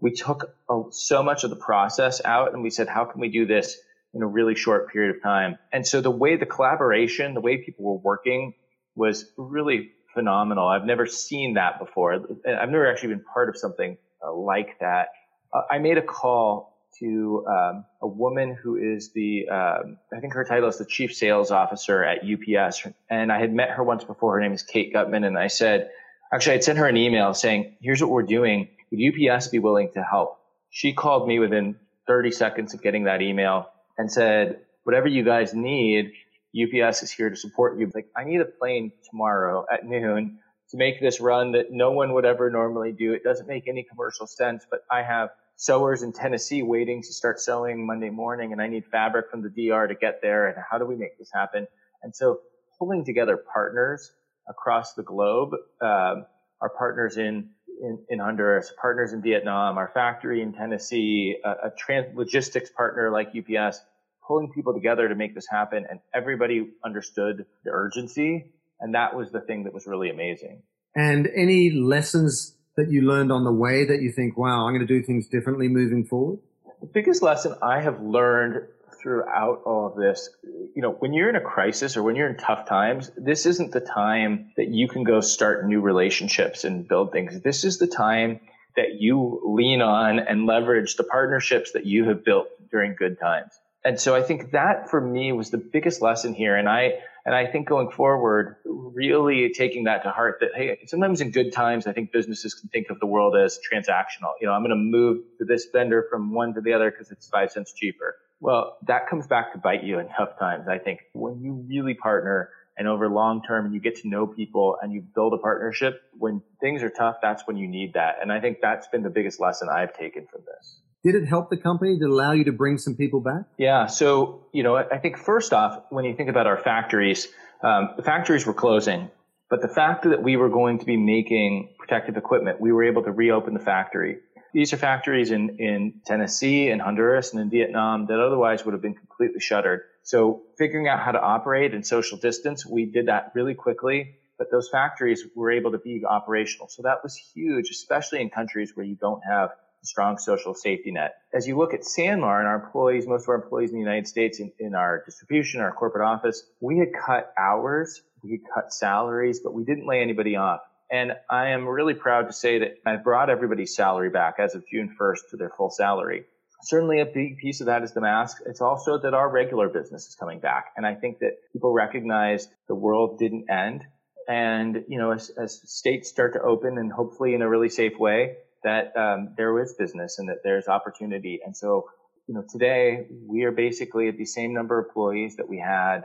We 0.00 0.12
took 0.12 0.54
a, 0.70 0.82
so 0.92 1.22
much 1.22 1.44
of 1.44 1.50
the 1.50 1.56
process 1.56 2.22
out 2.24 2.54
and 2.54 2.62
we 2.62 2.70
said, 2.70 2.88
how 2.88 3.04
can 3.04 3.20
we 3.20 3.28
do 3.28 3.44
this 3.44 3.76
in 4.14 4.22
a 4.22 4.26
really 4.26 4.54
short 4.54 4.90
period 4.92 5.16
of 5.16 5.22
time? 5.22 5.58
And 5.72 5.86
so 5.86 6.00
the 6.00 6.10
way 6.10 6.36
the 6.36 6.46
collaboration, 6.46 7.34
the 7.34 7.40
way 7.40 7.58
people 7.58 7.84
were 7.84 7.98
working 7.98 8.54
was 8.94 9.26
really 9.36 9.90
phenomenal. 10.14 10.68
I've 10.68 10.86
never 10.86 11.06
seen 11.06 11.54
that 11.54 11.78
before. 11.78 12.14
I've 12.14 12.70
never 12.70 12.90
actually 12.90 13.10
been 13.10 13.24
part 13.24 13.48
of 13.48 13.58
something 13.58 13.98
uh, 14.26 14.32
like 14.32 14.78
that. 14.80 15.08
Uh, 15.52 15.62
I 15.70 15.78
made 15.78 15.98
a 15.98 16.02
call 16.02 16.74
to 17.00 17.44
um, 17.46 17.84
a 18.00 18.06
woman 18.06 18.56
who 18.62 18.76
is 18.76 19.12
the, 19.12 19.48
um, 19.50 19.98
I 20.14 20.20
think 20.20 20.32
her 20.32 20.44
title 20.44 20.68
is 20.68 20.78
the 20.78 20.86
chief 20.86 21.14
sales 21.14 21.50
officer 21.50 22.02
at 22.02 22.20
UPS. 22.20 22.86
And 23.10 23.30
I 23.30 23.38
had 23.38 23.52
met 23.52 23.70
her 23.70 23.84
once 23.84 24.04
before. 24.04 24.34
Her 24.34 24.40
name 24.40 24.52
is 24.52 24.62
Kate 24.62 24.94
Gutmann. 24.94 25.26
And 25.26 25.38
I 25.38 25.48
said, 25.48 25.90
actually, 26.32 26.54
I'd 26.54 26.64
sent 26.64 26.78
her 26.78 26.86
an 26.86 26.96
email 26.96 27.34
saying, 27.34 27.76
here's 27.80 28.00
what 28.00 28.10
we're 28.10 28.22
doing. 28.22 28.68
Would 28.90 29.00
UPS 29.00 29.48
be 29.48 29.58
willing 29.58 29.90
to 29.94 30.02
help? 30.02 30.38
She 30.70 30.92
called 30.92 31.26
me 31.26 31.38
within 31.38 31.76
30 32.06 32.30
seconds 32.30 32.74
of 32.74 32.82
getting 32.82 33.04
that 33.04 33.22
email 33.22 33.68
and 33.98 34.10
said, 34.10 34.60
whatever 34.84 35.08
you 35.08 35.24
guys 35.24 35.54
need, 35.54 36.12
UPS 36.54 37.02
is 37.02 37.10
here 37.10 37.30
to 37.30 37.36
support 37.36 37.78
you. 37.78 37.90
Like, 37.94 38.08
I 38.16 38.24
need 38.24 38.40
a 38.40 38.44
plane 38.44 38.92
tomorrow 39.10 39.66
at 39.72 39.84
noon 39.84 40.38
to 40.70 40.76
make 40.76 41.00
this 41.00 41.20
run 41.20 41.52
that 41.52 41.66
no 41.70 41.92
one 41.92 42.12
would 42.14 42.24
ever 42.24 42.50
normally 42.50 42.92
do. 42.92 43.12
It 43.12 43.22
doesn't 43.22 43.46
make 43.46 43.68
any 43.68 43.84
commercial 43.84 44.26
sense, 44.26 44.66
but 44.70 44.80
I 44.90 45.02
have 45.02 45.30
sewers 45.56 46.02
in 46.02 46.12
Tennessee 46.12 46.62
waiting 46.62 47.02
to 47.02 47.12
start 47.12 47.40
sewing 47.40 47.86
Monday 47.86 48.10
morning 48.10 48.52
and 48.52 48.60
I 48.60 48.68
need 48.68 48.84
fabric 48.86 49.30
from 49.30 49.42
the 49.42 49.48
DR 49.48 49.86
to 49.86 49.94
get 49.94 50.20
there. 50.22 50.48
And 50.48 50.56
how 50.70 50.78
do 50.78 50.84
we 50.84 50.96
make 50.96 51.18
this 51.18 51.30
happen? 51.32 51.66
And 52.02 52.14
so 52.14 52.40
pulling 52.78 53.04
together 53.04 53.36
partners 53.36 54.12
across 54.48 54.94
the 54.94 55.02
globe, 55.02 55.52
um, 55.80 56.26
our 56.60 56.70
partners 56.76 57.16
in, 57.16 57.50
in, 57.82 57.98
in, 58.08 58.18
Honduras, 58.18 58.72
partners 58.80 59.12
in 59.12 59.22
Vietnam, 59.22 59.78
our 59.78 59.90
factory 59.92 60.42
in 60.42 60.52
Tennessee, 60.52 61.36
a, 61.44 61.50
a 61.50 61.72
trans 61.76 62.16
logistics 62.16 62.70
partner 62.70 63.10
like 63.10 63.28
UPS, 63.28 63.80
pulling 64.26 64.52
people 64.52 64.72
together 64.72 65.08
to 65.08 65.14
make 65.14 65.34
this 65.34 65.46
happen. 65.48 65.86
And 65.88 66.00
everybody 66.14 66.68
understood 66.84 67.46
the 67.64 67.70
urgency. 67.70 68.52
And 68.80 68.94
that 68.94 69.14
was 69.14 69.30
the 69.30 69.40
thing 69.40 69.64
that 69.64 69.74
was 69.74 69.86
really 69.86 70.10
amazing. 70.10 70.62
And 70.94 71.28
any 71.34 71.70
lessons 71.70 72.56
that 72.76 72.90
you 72.90 73.02
learned 73.02 73.32
on 73.32 73.44
the 73.44 73.52
way 73.52 73.84
that 73.84 74.00
you 74.02 74.12
think, 74.12 74.36
wow, 74.36 74.66
I'm 74.66 74.74
going 74.74 74.86
to 74.86 74.92
do 74.92 75.02
things 75.02 75.26
differently 75.28 75.68
moving 75.68 76.04
forward? 76.04 76.38
The 76.80 76.86
biggest 76.86 77.22
lesson 77.22 77.54
I 77.62 77.80
have 77.80 78.00
learned 78.00 78.66
throughout 79.06 79.62
all 79.64 79.86
of 79.86 79.94
this, 79.94 80.28
you 80.74 80.82
know, 80.82 80.90
when 80.90 81.12
you're 81.12 81.28
in 81.28 81.36
a 81.36 81.40
crisis 81.40 81.96
or 81.96 82.02
when 82.02 82.16
you're 82.16 82.28
in 82.28 82.36
tough 82.36 82.68
times, 82.68 83.08
this 83.16 83.46
isn't 83.46 83.70
the 83.70 83.78
time 83.78 84.50
that 84.56 84.66
you 84.66 84.88
can 84.88 85.04
go 85.04 85.20
start 85.20 85.64
new 85.64 85.80
relationships 85.80 86.64
and 86.64 86.88
build 86.88 87.12
things. 87.12 87.40
This 87.40 87.62
is 87.62 87.78
the 87.78 87.86
time 87.86 88.40
that 88.74 88.98
you 88.98 89.40
lean 89.44 89.80
on 89.80 90.18
and 90.18 90.44
leverage 90.44 90.96
the 90.96 91.04
partnerships 91.04 91.70
that 91.70 91.86
you 91.86 92.08
have 92.08 92.24
built 92.24 92.48
during 92.72 92.96
good 92.96 93.20
times. 93.20 93.52
And 93.84 94.00
so 94.00 94.16
I 94.16 94.22
think 94.22 94.50
that 94.50 94.90
for 94.90 95.00
me 95.00 95.30
was 95.30 95.50
the 95.50 95.58
biggest 95.58 96.02
lesson 96.02 96.34
here. 96.34 96.56
And 96.56 96.68
I, 96.68 96.94
and 97.24 97.32
I 97.32 97.46
think 97.46 97.68
going 97.68 97.92
forward, 97.92 98.56
really 98.64 99.52
taking 99.52 99.84
that 99.84 100.02
to 100.02 100.10
heart 100.10 100.38
that, 100.40 100.50
hey, 100.56 100.78
sometimes 100.86 101.20
in 101.20 101.30
good 101.30 101.52
times, 101.52 101.86
I 101.86 101.92
think 101.92 102.10
businesses 102.10 102.54
can 102.54 102.70
think 102.70 102.90
of 102.90 102.98
the 102.98 103.06
world 103.06 103.36
as 103.36 103.60
transactional. 103.72 104.32
You 104.40 104.48
know, 104.48 104.52
I'm 104.52 104.62
going 104.62 104.70
to 104.70 104.76
move 104.76 105.22
to 105.38 105.44
this 105.44 105.68
vendor 105.72 106.06
from 106.10 106.32
one 106.32 106.54
to 106.54 106.60
the 106.60 106.72
other 106.72 106.90
because 106.90 107.12
it's 107.12 107.28
five 107.28 107.52
cents 107.52 107.72
cheaper. 107.72 108.16
Well, 108.40 108.76
that 108.86 109.08
comes 109.08 109.26
back 109.26 109.52
to 109.52 109.58
bite 109.58 109.82
you 109.84 109.98
in 109.98 110.08
tough 110.08 110.38
times. 110.38 110.66
I 110.68 110.78
think 110.78 111.00
when 111.12 111.40
you 111.40 111.64
really 111.68 111.94
partner 111.94 112.50
and 112.76 112.86
over 112.86 113.08
long 113.08 113.42
term 113.42 113.64
and 113.64 113.74
you 113.74 113.80
get 113.80 113.96
to 114.02 114.08
know 114.08 114.26
people 114.26 114.76
and 114.82 114.92
you 114.92 115.02
build 115.14 115.32
a 115.32 115.38
partnership, 115.38 116.02
when 116.12 116.42
things 116.60 116.82
are 116.82 116.90
tough, 116.90 117.16
that's 117.22 117.46
when 117.46 117.56
you 117.56 117.68
need 117.68 117.94
that. 117.94 118.16
And 118.20 118.30
I 118.30 118.40
think 118.40 118.58
that's 118.60 118.86
been 118.88 119.02
the 119.02 119.10
biggest 119.10 119.40
lesson 119.40 119.68
I've 119.74 119.96
taken 119.96 120.26
from 120.30 120.42
this. 120.46 120.80
Did 121.02 121.14
it 121.14 121.26
help 121.26 121.50
the 121.50 121.56
company 121.56 121.98
to 121.98 122.06
allow 122.06 122.32
you 122.32 122.44
to 122.44 122.52
bring 122.52 122.78
some 122.78 122.96
people 122.96 123.20
back? 123.20 123.44
Yeah. 123.58 123.86
So, 123.86 124.46
you 124.52 124.62
know, 124.62 124.76
I 124.76 124.98
think 124.98 125.18
first 125.18 125.52
off, 125.52 125.84
when 125.90 126.04
you 126.04 126.16
think 126.16 126.28
about 126.28 126.46
our 126.46 126.58
factories, 126.58 127.28
um, 127.62 127.90
the 127.96 128.02
factories 128.02 128.44
were 128.44 128.54
closing, 128.54 129.10
but 129.48 129.62
the 129.62 129.68
fact 129.68 130.04
that 130.04 130.22
we 130.22 130.36
were 130.36 130.48
going 130.48 130.80
to 130.80 130.84
be 130.84 130.96
making 130.96 131.74
protective 131.78 132.16
equipment, 132.16 132.60
we 132.60 132.72
were 132.72 132.84
able 132.84 133.04
to 133.04 133.12
reopen 133.12 133.54
the 133.54 133.60
factory. 133.60 134.18
These 134.56 134.72
are 134.72 134.78
factories 134.78 135.32
in, 135.32 135.58
in 135.58 136.00
Tennessee 136.06 136.70
and 136.70 136.80
Honduras 136.80 137.34
and 137.34 137.42
in 137.42 137.50
Vietnam 137.50 138.06
that 138.06 138.18
otherwise 138.18 138.64
would 138.64 138.72
have 138.72 138.80
been 138.80 138.94
completely 138.94 139.38
shuttered. 139.38 139.82
So 140.02 140.44
figuring 140.56 140.88
out 140.88 140.98
how 140.98 141.12
to 141.12 141.20
operate 141.20 141.74
and 141.74 141.86
social 141.86 142.16
distance, 142.16 142.64
we 142.64 142.86
did 142.86 143.08
that 143.08 143.32
really 143.34 143.52
quickly, 143.52 144.16
but 144.38 144.50
those 144.50 144.70
factories 144.70 145.22
were 145.34 145.50
able 145.50 145.72
to 145.72 145.78
be 145.78 146.06
operational. 146.08 146.68
So 146.68 146.84
that 146.84 147.02
was 147.02 147.14
huge, 147.34 147.68
especially 147.68 148.22
in 148.22 148.30
countries 148.30 148.74
where 148.74 148.86
you 148.86 148.94
don't 148.94 149.20
have 149.30 149.50
a 149.50 149.86
strong 149.86 150.16
social 150.16 150.54
safety 150.54 150.90
net. 150.90 151.16
As 151.34 151.46
you 151.46 151.58
look 151.58 151.74
at 151.74 151.82
Sanmar 151.82 152.38
and 152.38 152.48
our 152.48 152.64
employees, 152.64 153.06
most 153.06 153.24
of 153.24 153.28
our 153.28 153.34
employees 153.34 153.72
in 153.72 153.76
the 153.76 153.82
United 153.82 154.08
States 154.08 154.40
in, 154.40 154.52
in 154.58 154.74
our 154.74 155.02
distribution, 155.04 155.60
our 155.60 155.72
corporate 155.72 156.08
office, 156.08 156.42
we 156.60 156.78
had 156.78 156.94
cut 156.94 157.30
hours, 157.38 158.00
we 158.22 158.30
had 158.30 158.40
cut 158.54 158.72
salaries, 158.72 159.40
but 159.40 159.52
we 159.52 159.64
didn't 159.64 159.86
lay 159.86 160.00
anybody 160.00 160.36
off. 160.36 160.60
And 160.90 161.12
I 161.30 161.48
am 161.48 161.66
really 161.66 161.94
proud 161.94 162.28
to 162.28 162.32
say 162.32 162.60
that 162.60 162.74
I 162.86 162.96
brought 162.96 163.30
everybody's 163.30 163.74
salary 163.74 164.10
back 164.10 164.36
as 164.38 164.54
of 164.54 164.64
June 164.70 164.94
1st 165.00 165.30
to 165.30 165.36
their 165.36 165.50
full 165.50 165.70
salary. 165.70 166.24
Certainly 166.62 167.00
a 167.00 167.06
big 167.06 167.38
piece 167.38 167.60
of 167.60 167.66
that 167.66 167.82
is 167.82 167.92
the 167.92 168.00
mask. 168.00 168.38
It's 168.46 168.60
also 168.60 168.98
that 168.98 169.14
our 169.14 169.30
regular 169.30 169.68
business 169.68 170.06
is 170.06 170.14
coming 170.14 170.40
back. 170.40 170.66
And 170.76 170.86
I 170.86 170.94
think 170.94 171.18
that 171.18 171.32
people 171.52 171.72
recognize 171.72 172.48
the 172.68 172.74
world 172.74 173.18
didn't 173.18 173.50
end. 173.50 173.82
And, 174.28 174.84
you 174.88 174.98
know, 174.98 175.12
as, 175.12 175.30
as 175.30 175.60
states 175.64 176.08
start 176.08 176.32
to 176.34 176.40
open 176.40 176.78
and 176.78 176.90
hopefully 176.90 177.34
in 177.34 177.42
a 177.42 177.48
really 177.48 177.68
safe 177.68 177.98
way, 177.98 178.36
that 178.64 178.96
um, 178.96 179.34
there 179.36 179.60
is 179.62 179.74
business 179.78 180.18
and 180.18 180.28
that 180.28 180.38
there's 180.42 180.66
opportunity. 180.66 181.40
And 181.44 181.56
so, 181.56 181.86
you 182.26 182.34
know, 182.34 182.44
today 182.50 183.06
we 183.28 183.44
are 183.44 183.52
basically 183.52 184.08
at 184.08 184.16
the 184.16 184.24
same 184.24 184.52
number 184.52 184.80
of 184.80 184.86
employees 184.86 185.36
that 185.36 185.48
we 185.48 185.58
had 185.58 186.04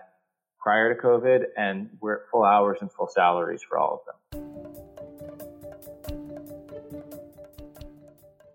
prior 0.62 0.94
to 0.94 1.02
COVID, 1.02 1.44
and 1.58 1.90
we're 2.00 2.16
at 2.16 2.22
full 2.32 2.44
hours 2.44 2.78
and 2.82 2.92
full 2.92 3.08
salaries 3.08 3.62
for 3.68 3.78
all 3.78 4.02
of 4.02 4.06
them. 4.06 4.18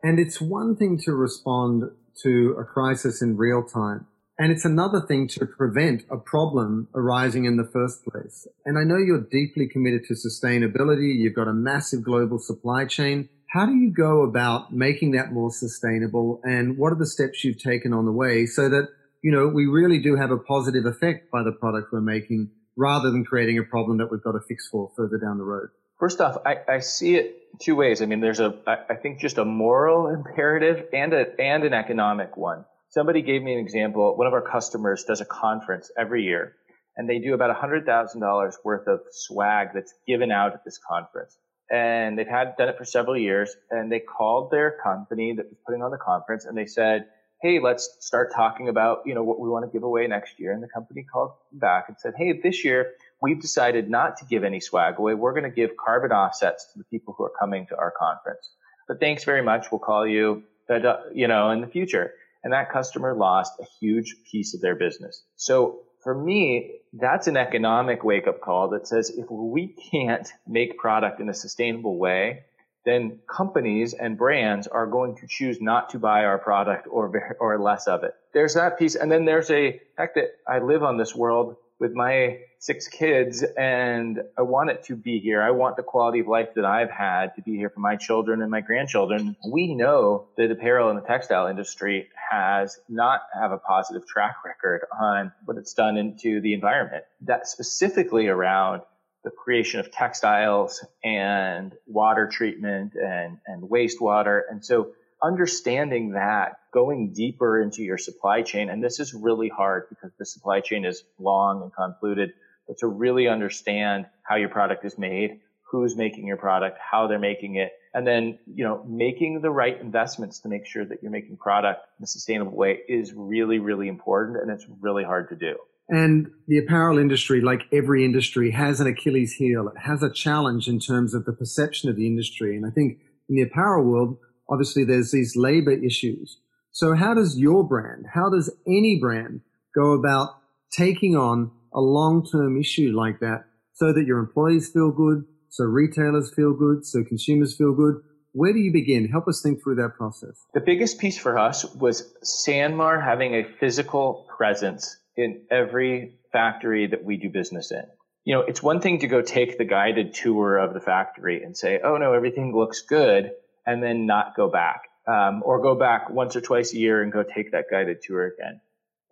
And 0.03 0.21
it's 0.21 0.41
one 0.41 0.77
thing 0.77 0.99
to 1.05 1.13
respond 1.13 1.91
to 2.23 2.57
a 2.59 2.65
crisis 2.65 3.21
in 3.21 3.37
real 3.37 3.65
time. 3.65 4.07
And 4.39 4.53
it's 4.53 4.65
another 4.65 5.01
thing 5.01 5.29
to 5.29 5.47
prevent 5.47 6.05
a 6.11 6.19
problem 6.19 6.89
arising 6.95 7.47
in 7.47 7.57
the 7.57 7.69
first 7.73 8.05
place. 8.05 8.47
And 8.67 8.79
I 8.79 8.85
know 8.85 8.99
you're 8.99 9.27
deeply 9.31 9.67
committed 9.67 10.05
to 10.05 10.15
sustainability. 10.15 11.15
You've 11.17 11.35
got 11.35 11.49
a 11.49 11.55
massive 11.55 12.05
global 12.05 12.39
supply 12.39 12.85
chain. 12.85 13.31
How 13.51 13.65
do 13.65 13.75
you 13.75 13.91
go 13.91 14.23
about 14.23 14.73
making 14.73 15.13
that 15.13 15.33
more 15.33 15.51
sustainable? 15.51 16.41
And 16.45 16.77
what 16.77 16.93
are 16.93 16.99
the 16.99 17.07
steps 17.07 17.43
you've 17.45 17.63
taken 17.63 17.95
on 17.95 18.05
the 18.05 18.13
way 18.13 18.45
so 18.45 18.69
that, 18.69 18.89
you 19.27 19.33
know, 19.33 19.49
we 19.49 19.67
really 19.67 19.99
do 19.99 20.15
have 20.15 20.31
a 20.31 20.39
positive 20.39 20.87
effect 20.87 21.33
by 21.33 21.43
the 21.43 21.51
product 21.51 21.89
we're 21.93 22.01
making 22.01 22.49
rather 22.77 23.11
than 23.11 23.25
creating 23.25 23.59
a 23.59 23.65
problem 23.65 23.99
that 23.99 24.09
we've 24.09 24.23
got 24.23 24.33
to 24.33 24.41
fix 24.47 24.69
for 24.69 24.93
further 24.97 25.19
down 25.19 25.37
the 25.37 25.43
road? 25.43 25.71
First 25.99 26.21
off, 26.21 26.37
I, 26.47 26.59
I 26.69 26.79
see 26.79 27.17
it 27.17 27.35
two 27.61 27.75
ways. 27.75 28.03
I 28.03 28.07
mean, 28.07 28.21
there's 28.21 28.39
a, 28.39 28.55
I, 28.69 28.77
I 28.91 28.95
think 28.95 29.19
just 29.19 29.39
a 29.39 29.45
moral 29.45 30.07
imperative 30.07 30.87
and 30.93 31.13
a, 31.13 31.25
and 31.41 31.65
an 31.65 31.75
economic 31.75 32.37
one. 32.37 32.67
Somebody 32.91 33.21
gave 33.23 33.43
me 33.43 33.55
an 33.55 33.59
example. 33.59 34.17
One 34.17 34.29
of 34.29 34.33
our 34.33 34.49
customers 34.49 35.03
does 35.03 35.21
a 35.21 35.25
conference 35.25 35.91
every 35.99 36.23
year 36.23 36.55
and 36.97 37.11
they 37.11 37.19
do 37.19 37.35
about 37.35 37.51
$100,000 37.51 38.53
worth 38.65 38.87
of 38.87 39.01
swag 39.11 39.71
that's 39.75 39.93
given 40.07 40.31
out 40.31 40.53
at 40.53 40.65
this 40.65 40.79
conference. 40.89 41.37
And 41.69 42.17
they've 42.17 42.29
had 42.29 42.57
done 42.57 42.69
it 42.69 42.79
for 42.79 42.85
several 42.85 43.19
years 43.19 43.57
and 43.73 43.91
they 43.91 43.99
called 43.99 44.53
their 44.53 44.79
company 44.85 45.35
that 45.37 45.47
was 45.47 45.59
putting 45.67 45.83
on 45.83 45.91
the 45.91 45.99
conference 45.99 46.45
and 46.45 46.57
they 46.57 46.67
said, 46.67 47.07
Hey, 47.43 47.61
let's 47.61 47.97
start 48.01 48.33
talking 48.35 48.69
about, 48.69 49.03
you 49.05 49.15
know, 49.15 49.23
what 49.23 49.39
we 49.39 49.49
want 49.49 49.65
to 49.65 49.71
give 49.71 49.83
away 49.83 50.07
next 50.07 50.41
year. 50.41 50.53
And 50.53 50.63
the 50.63 50.69
company 50.69 51.05
called 51.11 51.33
back 51.53 51.85
and 51.89 51.97
said, 51.99 52.15
Hey, 52.17 52.41
this 52.43 52.65
year 52.65 52.93
we've 53.21 53.41
decided 53.41 53.91
not 53.91 54.19
to 54.19 54.25
give 54.25 54.43
any 54.43 54.61
swag 54.61 54.99
away. 54.99 55.15
We're 55.15 55.33
going 55.33 55.45
to 55.45 55.51
give 55.51 55.77
carbon 55.77 56.13
offsets 56.13 56.67
to 56.73 56.79
the 56.79 56.85
people 56.85 57.15
who 57.17 57.25
are 57.25 57.33
coming 57.39 57.67
to 57.67 57.77
our 57.77 57.93
conference. 57.99 58.49
But 58.89 59.01
thanks 59.01 59.25
very 59.25 59.43
much. 59.43 59.67
We'll 59.71 59.81
call 59.81 60.07
you, 60.07 60.45
uh, 60.71 60.97
you 61.13 61.29
know, 61.29 61.51
in 61.51 61.61
the 61.61 61.67
future. 61.67 62.13
And 62.43 62.53
that 62.53 62.71
customer 62.71 63.15
lost 63.15 63.53
a 63.61 63.65
huge 63.81 64.17
piece 64.31 64.55
of 64.55 64.61
their 64.61 64.77
business. 64.77 65.23
So 65.35 65.81
for 66.03 66.15
me, 66.15 66.79
that's 66.93 67.27
an 67.27 67.37
economic 67.37 68.05
wake 68.05 68.29
up 68.29 68.41
call 68.41 68.71
that 68.71 68.87
says 68.87 69.11
if 69.11 69.27
we 69.29 69.75
can't 69.91 70.29
make 70.47 70.79
product 70.79 71.21
in 71.21 71.29
a 71.29 71.35
sustainable 71.35 71.99
way, 71.99 72.45
then 72.87 73.19
companies 73.29 73.93
and 73.93 74.17
brands 74.17 74.69
are 74.69 74.87
going 74.87 75.17
to 75.17 75.27
choose 75.29 75.61
not 75.61 75.91
to 75.91 75.99
buy 75.99 76.25
our 76.25 76.39
product 76.39 76.87
or, 76.89 77.37
or 77.41 77.59
less 77.61 77.89
of 77.89 78.05
it. 78.05 78.15
There's 78.33 78.55
that 78.55 78.79
piece. 78.79 78.95
And 78.95 79.11
then 79.11 79.25
there's 79.25 79.51
a 79.51 79.81
fact 79.97 80.15
that 80.15 80.37
I 80.49 80.61
live 80.61 80.85
on 80.85 80.97
this 80.97 81.15
world 81.15 81.57
with 81.79 81.93
my 81.93 82.39
six 82.59 82.89
kids 82.89 83.43
and 83.59 84.21
I 84.39 84.43
want 84.43 84.71
it 84.71 84.85
to 84.85 84.97
be 84.97 85.19
here. 85.19 85.43
I 85.43 85.51
want 85.51 85.77
the 85.77 85.83
quality 85.83 86.21
of 86.21 86.29
life 86.29 86.51
that 86.55 86.65
I've 86.65 86.91
had 86.91 87.35
to 87.35 87.43
be 87.43 87.57
here 87.57 87.71
for 87.71 87.81
my 87.81 87.97
children 87.97 88.41
and 88.41 88.51
my 88.51 88.61
grandchildren. 88.61 89.37
We 89.47 89.75
know 89.75 90.29
that 90.37 90.51
apparel 90.51 90.89
and 90.89 90.97
the 90.97 91.07
textile 91.07 91.49
industry 91.49 92.09
has 92.31 92.79
not 92.89 93.23
have 93.35 93.53
a 93.53 93.59
positive 93.59 94.07
track 94.07 94.37
record 94.45 94.87
on 94.99 95.33
what 95.45 95.59
it's 95.59 95.75
done 95.75 95.97
into 95.97 96.41
the 96.41 96.55
environment. 96.55 97.05
That 97.23 97.47
specifically 97.49 98.29
around 98.29 98.83
the 99.27 99.33
creation 99.33 99.81
of 99.81 99.91
textiles 99.91 100.87
and 101.03 101.75
water 101.85 102.29
treatment 102.29 102.95
and, 102.95 103.39
and 103.45 103.69
wastewater. 103.69 104.43
And 104.49 104.65
so 104.65 104.93
understanding 105.21 106.13
that, 106.13 106.61
going 106.73 107.13
deeper 107.13 107.61
into 107.61 107.83
your 107.83 107.99
supply 107.99 108.43
chain, 108.43 108.71
and 108.71 108.85
this 108.85 109.01
is 109.01 109.13
really 109.15 109.49
hard 109.49 109.89
because 109.89 110.13
the 110.17 110.25
supply 110.25 110.61
chain 110.61 110.85
is 110.85 111.03
long 111.19 111.63
and 111.63 111.73
convoluted, 111.75 112.35
but 112.69 112.79
to 112.79 112.87
really 112.87 113.27
understand 113.27 114.07
how 114.23 114.37
your 114.37 114.49
product 114.49 114.85
is 114.85 114.97
made, 114.97 115.41
who's 115.73 115.97
making 115.97 116.29
your 116.29 116.37
product, 116.37 116.79
how 116.79 117.09
they're 117.09 117.19
making 117.19 117.57
it, 117.57 117.73
and 117.95 118.07
then, 118.07 118.39
you 118.47 118.63
know, 118.63 118.85
making 118.87 119.41
the 119.41 119.51
right 119.51 119.81
investments 119.81 120.39
to 120.41 120.49
make 120.49 120.67
sure 120.67 120.85
that 120.85 121.03
you're 121.03 121.11
making 121.11 121.37
product 121.37 121.81
in 121.99 122.05
a 122.05 122.07
sustainable 122.07 122.57
way 122.57 122.79
is 122.89 123.13
really, 123.13 123.59
really 123.59 123.89
important 123.89 124.41
and 124.41 124.53
it's 124.53 124.67
really 124.81 125.03
hard 125.03 125.31
to 125.31 125.35
do. 125.35 125.57
And 125.89 126.31
the 126.49 126.59
apparel 126.59 126.99
industry, 126.99 127.41
like 127.41 127.63
every 127.73 128.05
industry, 128.05 128.51
has 128.51 128.81
an 128.81 128.87
Achilles 128.87 129.35
heel. 129.35 129.69
It 129.69 129.81
has 129.81 130.03
a 130.03 130.13
challenge 130.13 130.67
in 130.67 130.81
terms 130.81 131.15
of 131.15 131.25
the 131.25 131.33
perception 131.33 131.89
of 131.89 131.97
the 131.97 132.07
industry. 132.07 132.57
And 132.57 132.67
I 132.67 132.71
think 132.71 132.99
in 133.29 133.37
the 133.37 133.43
apparel 133.43 133.85
world, 133.85 134.19
obviously 134.51 134.85
there's 134.85 135.13
these 135.13 135.35
labor 135.37 135.73
issues. 135.73 136.39
So 136.73 136.95
how 136.95 137.15
does 137.15 137.39
your 137.39 137.67
brand, 137.67 138.07
how 138.13 138.29
does 138.29 138.53
any 138.67 138.99
brand 139.01 139.41
go 139.75 139.93
about 139.93 140.31
taking 140.73 141.17
on 141.17 141.51
a 141.73 141.81
long-term 141.81 142.59
issue 142.59 142.93
like 142.95 143.21
that 143.21 143.45
so 143.75 143.93
that 143.93 144.07
your 144.07 144.19
employees 144.19 144.71
feel 144.71 144.91
good, 144.91 145.25
so 145.51 145.65
retailers 145.65 146.33
feel 146.35 146.53
good, 146.53 146.85
so 146.85 147.05
consumers 147.05 147.57
feel 147.57 147.75
good? 147.75 147.97
Where 148.33 148.53
do 148.53 148.59
you 148.59 148.73
begin? 148.73 149.09
Help 149.09 149.29
us 149.29 149.41
think 149.43 149.63
through 149.63 149.77
that 149.77 149.95
process. 149.97 150.37
The 150.53 150.61
biggest 150.61 150.99
piece 150.99 151.17
for 151.17 151.39
us 151.39 151.65
was 151.75 152.13
Sanmar 152.23 153.03
having 153.03 153.35
a 153.35 153.45
physical 153.59 154.27
presence 154.37 154.99
in 155.17 155.43
every 155.51 156.19
factory 156.33 156.87
that 156.87 157.05
we 157.05 157.17
do 157.17 157.31
business 157.31 157.71
in. 157.71 157.85
you 158.25 158.35
know, 158.35 158.41
it's 158.41 158.63
one 158.63 158.81
thing 158.81 158.99
to 158.99 159.07
go 159.07 159.23
take 159.23 159.57
the 159.57 159.65
guided 159.65 160.13
tour 160.13 160.57
of 160.59 160.75
the 160.75 160.81
factory 160.81 161.43
and 161.45 161.57
say, 161.57 161.81
oh 161.83 161.97
no, 161.97 162.13
everything 162.13 162.55
looks 162.55 162.83
good, 162.83 163.31
and 163.65 163.83
then 163.83 164.05
not 164.07 164.37
go 164.37 164.49
back. 164.49 164.83
Um, 165.07 165.43
or 165.45 165.63
go 165.63 165.77
back 165.77 166.11
once 166.11 166.35
or 166.35 166.41
twice 166.41 166.73
a 166.75 166.77
year 166.77 167.01
and 167.03 167.13
go 167.13 167.23
take 167.23 167.53
that 167.53 167.67
guided 167.71 168.03
tour 168.03 168.27
again. 168.27 168.61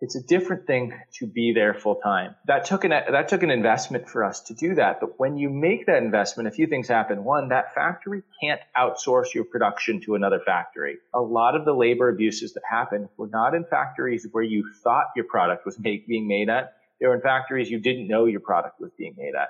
It's 0.01 0.15
a 0.15 0.21
different 0.21 0.67
thing 0.67 0.93
to 1.19 1.25
be 1.25 1.53
there 1.53 1.73
full 1.73 1.95
time. 1.95 2.35
That 2.47 2.65
took 2.65 2.83
an 2.83 2.91
that 2.91 3.29
took 3.29 3.43
an 3.43 3.49
investment 3.49 4.09
for 4.09 4.23
us 4.23 4.41
to 4.41 4.53
do 4.53 4.75
that. 4.75 4.99
But 4.99 5.17
when 5.17 5.37
you 5.37 5.49
make 5.49 5.85
that 5.85 6.03
investment, 6.03 6.47
a 6.47 6.51
few 6.51 6.67
things 6.67 6.87
happen. 6.87 7.23
One, 7.23 7.49
that 7.49 7.73
factory 7.73 8.23
can't 8.41 8.59
outsource 8.77 9.33
your 9.33 9.45
production 9.45 10.01
to 10.01 10.15
another 10.15 10.41
factory. 10.45 10.97
A 11.13 11.21
lot 11.21 11.55
of 11.55 11.63
the 11.63 11.73
labor 11.73 12.09
abuses 12.09 12.53
that 12.53 12.63
happen 12.69 13.09
were 13.17 13.29
not 13.29 13.55
in 13.55 13.63
factories 13.63 14.27
where 14.31 14.43
you 14.43 14.69
thought 14.83 15.05
your 15.15 15.25
product 15.25 15.65
was 15.65 15.79
make, 15.79 16.07
being 16.07 16.27
made 16.27 16.49
at 16.49 16.73
they 16.99 17.07
were 17.07 17.15
in 17.15 17.21
factories 17.21 17.69
you 17.69 17.79
didn't 17.79 18.07
know 18.07 18.25
your 18.25 18.39
product 18.39 18.79
was 18.79 18.91
being 18.97 19.15
made 19.17 19.35
at. 19.35 19.49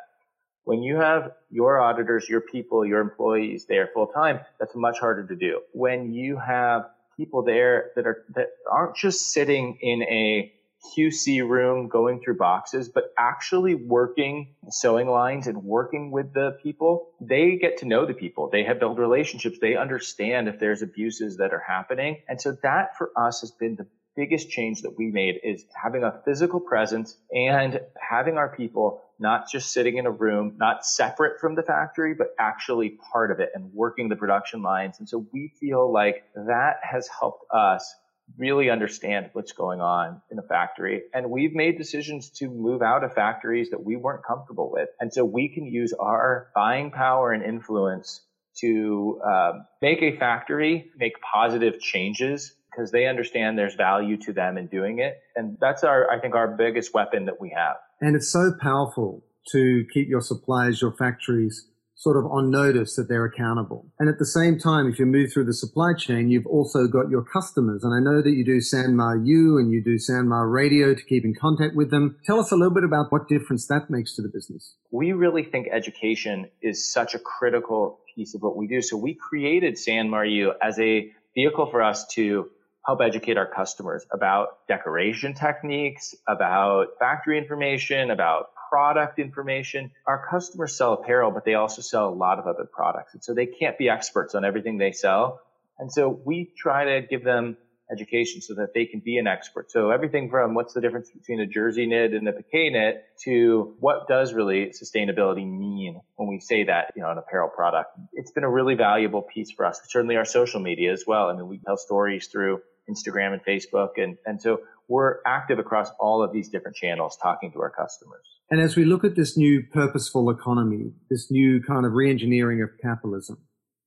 When 0.64 0.82
you 0.82 0.98
have 0.98 1.32
your 1.52 1.80
auditors, 1.80 2.28
your 2.28 2.42
people, 2.42 2.86
your 2.86 3.02
employees 3.02 3.66
there 3.70 3.90
full 3.94 4.08
time, 4.08 4.40
that's 4.60 4.76
much 4.76 4.98
harder 4.98 5.28
to 5.28 5.36
do. 5.36 5.62
When 5.74 6.12
you 6.12 6.38
have 6.38 6.86
people 7.18 7.44
there 7.44 7.92
that 7.96 8.06
are, 8.06 8.26
that 8.36 8.50
aren't 8.70 8.96
just 8.96 9.32
sitting 9.32 9.78
in 9.82 10.04
a 10.04 10.52
QC 10.96 11.48
room 11.48 11.88
going 11.88 12.22
through 12.22 12.38
boxes, 12.38 12.90
but 12.90 13.06
actually 13.18 13.76
working 13.76 14.54
sewing 14.70 15.08
lines 15.08 15.48
and 15.48 15.64
working 15.64 16.12
with 16.12 16.34
the 16.34 16.58
people, 16.62 17.10
they 17.20 17.58
get 17.58 17.78
to 17.78 17.86
know 17.86 18.06
the 18.06 18.14
people. 18.14 18.50
They 18.52 18.64
have 18.64 18.80
built 18.80 18.98
relationships. 18.98 19.58
They 19.60 19.76
understand 19.76 20.48
if 20.48 20.60
there's 20.60 20.82
abuses 20.82 21.38
that 21.38 21.54
are 21.54 21.64
happening. 21.66 22.22
And 22.28 22.40
so 22.40 22.56
that 22.64 22.98
for 22.98 23.12
us 23.18 23.42
has 23.42 23.52
been 23.52 23.76
the 23.76 23.88
biggest 24.16 24.50
change 24.50 24.82
that 24.82 24.98
we 24.98 25.08
made 25.12 25.40
is 25.44 25.66
having 25.82 26.04
a 26.04 26.22
physical 26.24 26.60
presence 26.60 27.18
and 27.32 27.82
having 28.00 28.38
our 28.38 28.56
people 28.56 29.02
not 29.20 29.50
just 29.50 29.72
sitting 29.72 29.98
in 29.98 30.06
a 30.06 30.12
room, 30.12 30.56
not 30.58 30.86
separate 30.86 31.40
from 31.40 31.56
the 31.56 31.64
factory, 31.64 32.14
but 32.14 32.28
actually 32.40 32.98
part 33.12 33.32
of 33.32 33.40
it 33.40 33.50
and 33.54 33.72
working 33.74 34.10
the 34.10 34.16
production 34.16 34.62
lines. 34.62 34.98
And 35.00 35.08
so 35.08 35.26
we 35.32 35.54
feel 35.60 35.92
like 35.92 36.24
that 36.36 36.78
has 36.84 37.08
helped 37.08 37.46
us 37.54 37.94
really 38.38 38.70
understand 38.70 39.30
what's 39.34 39.52
going 39.52 39.82
on 39.82 40.22
in 40.32 40.38
the 40.38 40.44
factory. 40.44 41.04
And 41.14 41.30
we've 41.30 41.54
made 41.54 41.78
decisions 41.78 42.32
to 42.38 42.50
move 42.50 42.82
out 42.82 43.04
of 43.04 43.14
factories 43.14 43.70
that 43.70 43.84
we 43.84 43.96
weren't 43.96 44.24
comfortable 44.26 44.72
with. 44.72 44.90
And 45.00 45.14
so 45.14 45.24
we 45.24 45.50
can 45.50 45.66
use 45.66 45.94
our 45.94 46.48
buying 46.56 46.92
power 46.92 47.32
and 47.32 47.44
influence 47.44 48.22
to 48.62 49.22
um, 49.26 49.66
make 49.82 50.02
a 50.02 50.18
factory 50.18 50.90
make 50.98 51.14
positive 51.22 51.80
changes 51.80 52.54
because 52.72 52.92
they 52.92 53.06
understand 53.06 53.58
there's 53.58 53.76
value 53.76 54.18
to 54.18 54.34
them 54.34 54.58
in 54.58 54.68
doing 54.68 55.00
it. 55.00 55.18
And 55.36 55.58
that's 55.62 55.84
our, 55.84 56.10
I 56.10 56.20
think, 56.20 56.36
our 56.36 56.48
biggest 56.48 56.94
weapon 56.94 57.26
that 57.26 57.40
we 57.40 57.54
have. 57.56 57.76
And 58.02 58.16
it's 58.16 58.32
so 58.32 58.54
powerful 58.62 59.24
to 59.52 59.86
keep 59.94 60.08
your 60.08 60.22
suppliers, 60.22 60.82
your 60.82 60.96
factories 60.98 61.68
sort 61.98 62.18
of 62.18 62.26
on 62.30 62.52
notice 62.52 62.96
that 62.96 63.08
they're 63.08 63.26
accountable. 63.26 63.90
And 64.00 64.10
at 64.10 64.20
the 64.20 64.26
same 64.26 64.60
time, 64.60 64.88
if 64.88 65.00
you 65.00 65.06
move 65.06 65.32
through 65.34 65.46
the 65.46 65.54
supply 65.54 65.94
chain, 65.98 66.30
you've 66.30 66.46
also 66.46 66.88
got 66.88 67.10
your 67.10 67.24
customers. 67.24 67.84
And 67.84 67.94
I 67.94 68.00
know 68.00 68.22
that 68.22 68.32
you 68.32 68.44
do 68.44 68.58
Sanmar 68.58 69.26
U 69.26 69.58
and 69.58 69.72
you 69.72 69.82
do 69.82 69.96
Sanmar 69.96 70.52
Radio 70.52 70.94
to 70.94 71.04
keep 71.04 71.24
in 71.24 71.34
contact 71.34 71.76
with 71.76 71.92
them. 71.92 72.18
Tell 72.26 72.40
us 72.40 72.52
a 72.52 72.56
little 72.56 72.74
bit 72.74 72.84
about 72.84 73.12
what 73.12 73.30
difference 73.30 73.68
that 73.68 73.90
makes 73.90 74.16
to 74.18 74.22
the 74.22 74.30
business. 74.30 74.76
We 74.92 75.14
really 75.14 75.44
think 75.44 75.68
education 75.72 76.50
is 76.62 76.92
such 76.92 77.16
a 77.16 77.20
critical 77.20 78.00
piece 78.14 78.36
of 78.36 78.42
what 78.42 78.58
we 78.58 78.68
do. 78.68 78.82
So 78.82 78.98
we 78.98 79.14
created 79.16 79.76
Sanmar 79.76 80.30
U 80.30 80.54
as 80.62 80.78
a 80.80 81.12
vehicle 81.34 81.72
for 81.72 81.82
us 81.82 82.06
to 82.16 82.50
help 82.86 83.02
educate 83.02 83.38
our 83.38 83.48
customers 83.48 84.06
about 84.12 84.68
decoration 84.68 85.34
techniques, 85.34 86.14
about 86.28 86.88
factory 87.00 87.38
information, 87.38 88.12
about 88.12 88.50
product 88.70 89.20
information. 89.20 89.92
Our 90.06 90.28
customers 90.30 90.78
sell 90.78 90.94
apparel, 90.94 91.32
but 91.32 91.46
they 91.46 91.56
also 91.56 91.82
sell 91.82 92.10
a 92.10 92.14
lot 92.14 92.40
of 92.40 92.46
other 92.46 92.66
products. 92.66 93.14
And 93.14 93.24
so 93.24 93.34
they 93.34 93.46
can't 93.48 93.78
be 93.78 93.90
experts 93.90 94.36
on 94.36 94.46
everything 94.46 94.78
they 94.78 94.92
sell. 94.92 95.42
And 95.80 95.92
so 95.92 96.10
we 96.10 96.52
try 96.58 96.86
to 96.86 97.08
give 97.08 97.24
them 97.24 97.58
education 97.92 98.42
so 98.42 98.56
that 98.56 98.74
they 98.74 98.86
can 98.86 99.00
be 99.00 99.18
an 99.18 99.28
expert. 99.28 99.72
So 99.72 99.92
everything 99.92 100.30
from 100.30 100.56
what's 100.56 100.74
the 100.74 100.82
difference 100.82 101.10
between 101.12 101.40
a 101.40 101.46
jersey 101.46 101.86
knit 101.86 102.14
and 102.14 102.28
a 102.28 102.32
piqué 102.32 102.72
knit 102.72 103.06
to 103.24 103.76
what 103.80 104.08
does 104.08 104.34
really 104.34 104.72
sustainability 104.72 105.46
mean 105.48 106.02
when 106.16 106.28
we 106.28 106.40
say 106.40 106.64
that, 106.66 106.94
you 106.96 107.04
know, 107.04 107.12
an 107.12 107.18
apparel 107.18 107.50
product. 107.50 107.92
It's 108.14 108.32
been 108.32 108.44
a 108.44 108.50
really 108.50 108.76
valuable 108.76 109.22
piece 109.22 109.52
for 109.52 109.66
us. 109.66 109.80
Certainly 109.88 110.18
our 110.18 110.26
social 110.26 110.60
media 110.60 110.92
as 110.92 111.04
well. 111.06 111.30
I 111.30 111.34
mean, 111.34 111.48
we 111.48 111.60
tell 111.60 111.78
stories 111.78 112.28
through 112.28 112.62
Instagram 112.90 113.34
and 113.34 113.44
Facebook. 113.46 113.92
And, 113.98 114.18
and 114.26 114.42
so 114.42 114.62
we're 114.88 115.18
active 115.26 115.60
across 115.60 115.90
all 116.00 116.24
of 116.24 116.32
these 116.32 116.50
different 116.50 116.78
channels 116.78 117.18
talking 117.22 117.52
to 117.54 117.62
our 117.62 117.72
customers. 117.72 118.26
And 118.52 118.62
as 118.62 118.76
we 118.76 118.86
look 118.86 119.04
at 119.04 119.16
this 119.16 119.36
new 119.36 119.64
purposeful 119.74 120.30
economy, 120.30 120.94
this 121.10 121.32
new 121.32 121.62
kind 121.62 121.86
of 121.86 121.94
reengineering 121.94 122.64
of 122.64 122.70
capitalism, 122.82 123.40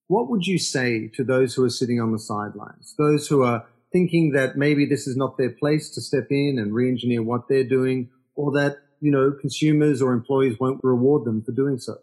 what 0.08 0.28
would 0.28 0.46
you 0.46 0.58
say 0.58 1.08
to 1.14 1.22
those 1.22 1.54
who 1.54 1.64
are 1.64 1.70
sitting 1.70 2.00
on 2.00 2.12
the 2.12 2.18
sidelines, 2.18 2.94
those 2.98 3.28
who 3.28 3.42
are 3.42 3.66
thinking 3.92 4.32
that 4.32 4.56
maybe 4.56 4.84
this 4.84 5.06
is 5.06 5.16
not 5.16 5.38
their 5.38 5.50
place 5.50 5.90
to 5.90 6.00
step 6.00 6.26
in 6.30 6.58
and 6.58 6.72
reengineer 6.72 7.24
what 7.24 7.42
they're 7.48 7.68
doing, 7.68 8.10
or 8.34 8.52
that, 8.52 8.78
you 9.00 9.10
know, 9.10 9.32
consumers 9.40 10.02
or 10.02 10.12
employees 10.12 10.58
won't 10.58 10.80
reward 10.82 11.24
them 11.24 11.42
for 11.42 11.52
doing 11.52 11.78
so? 11.78 11.96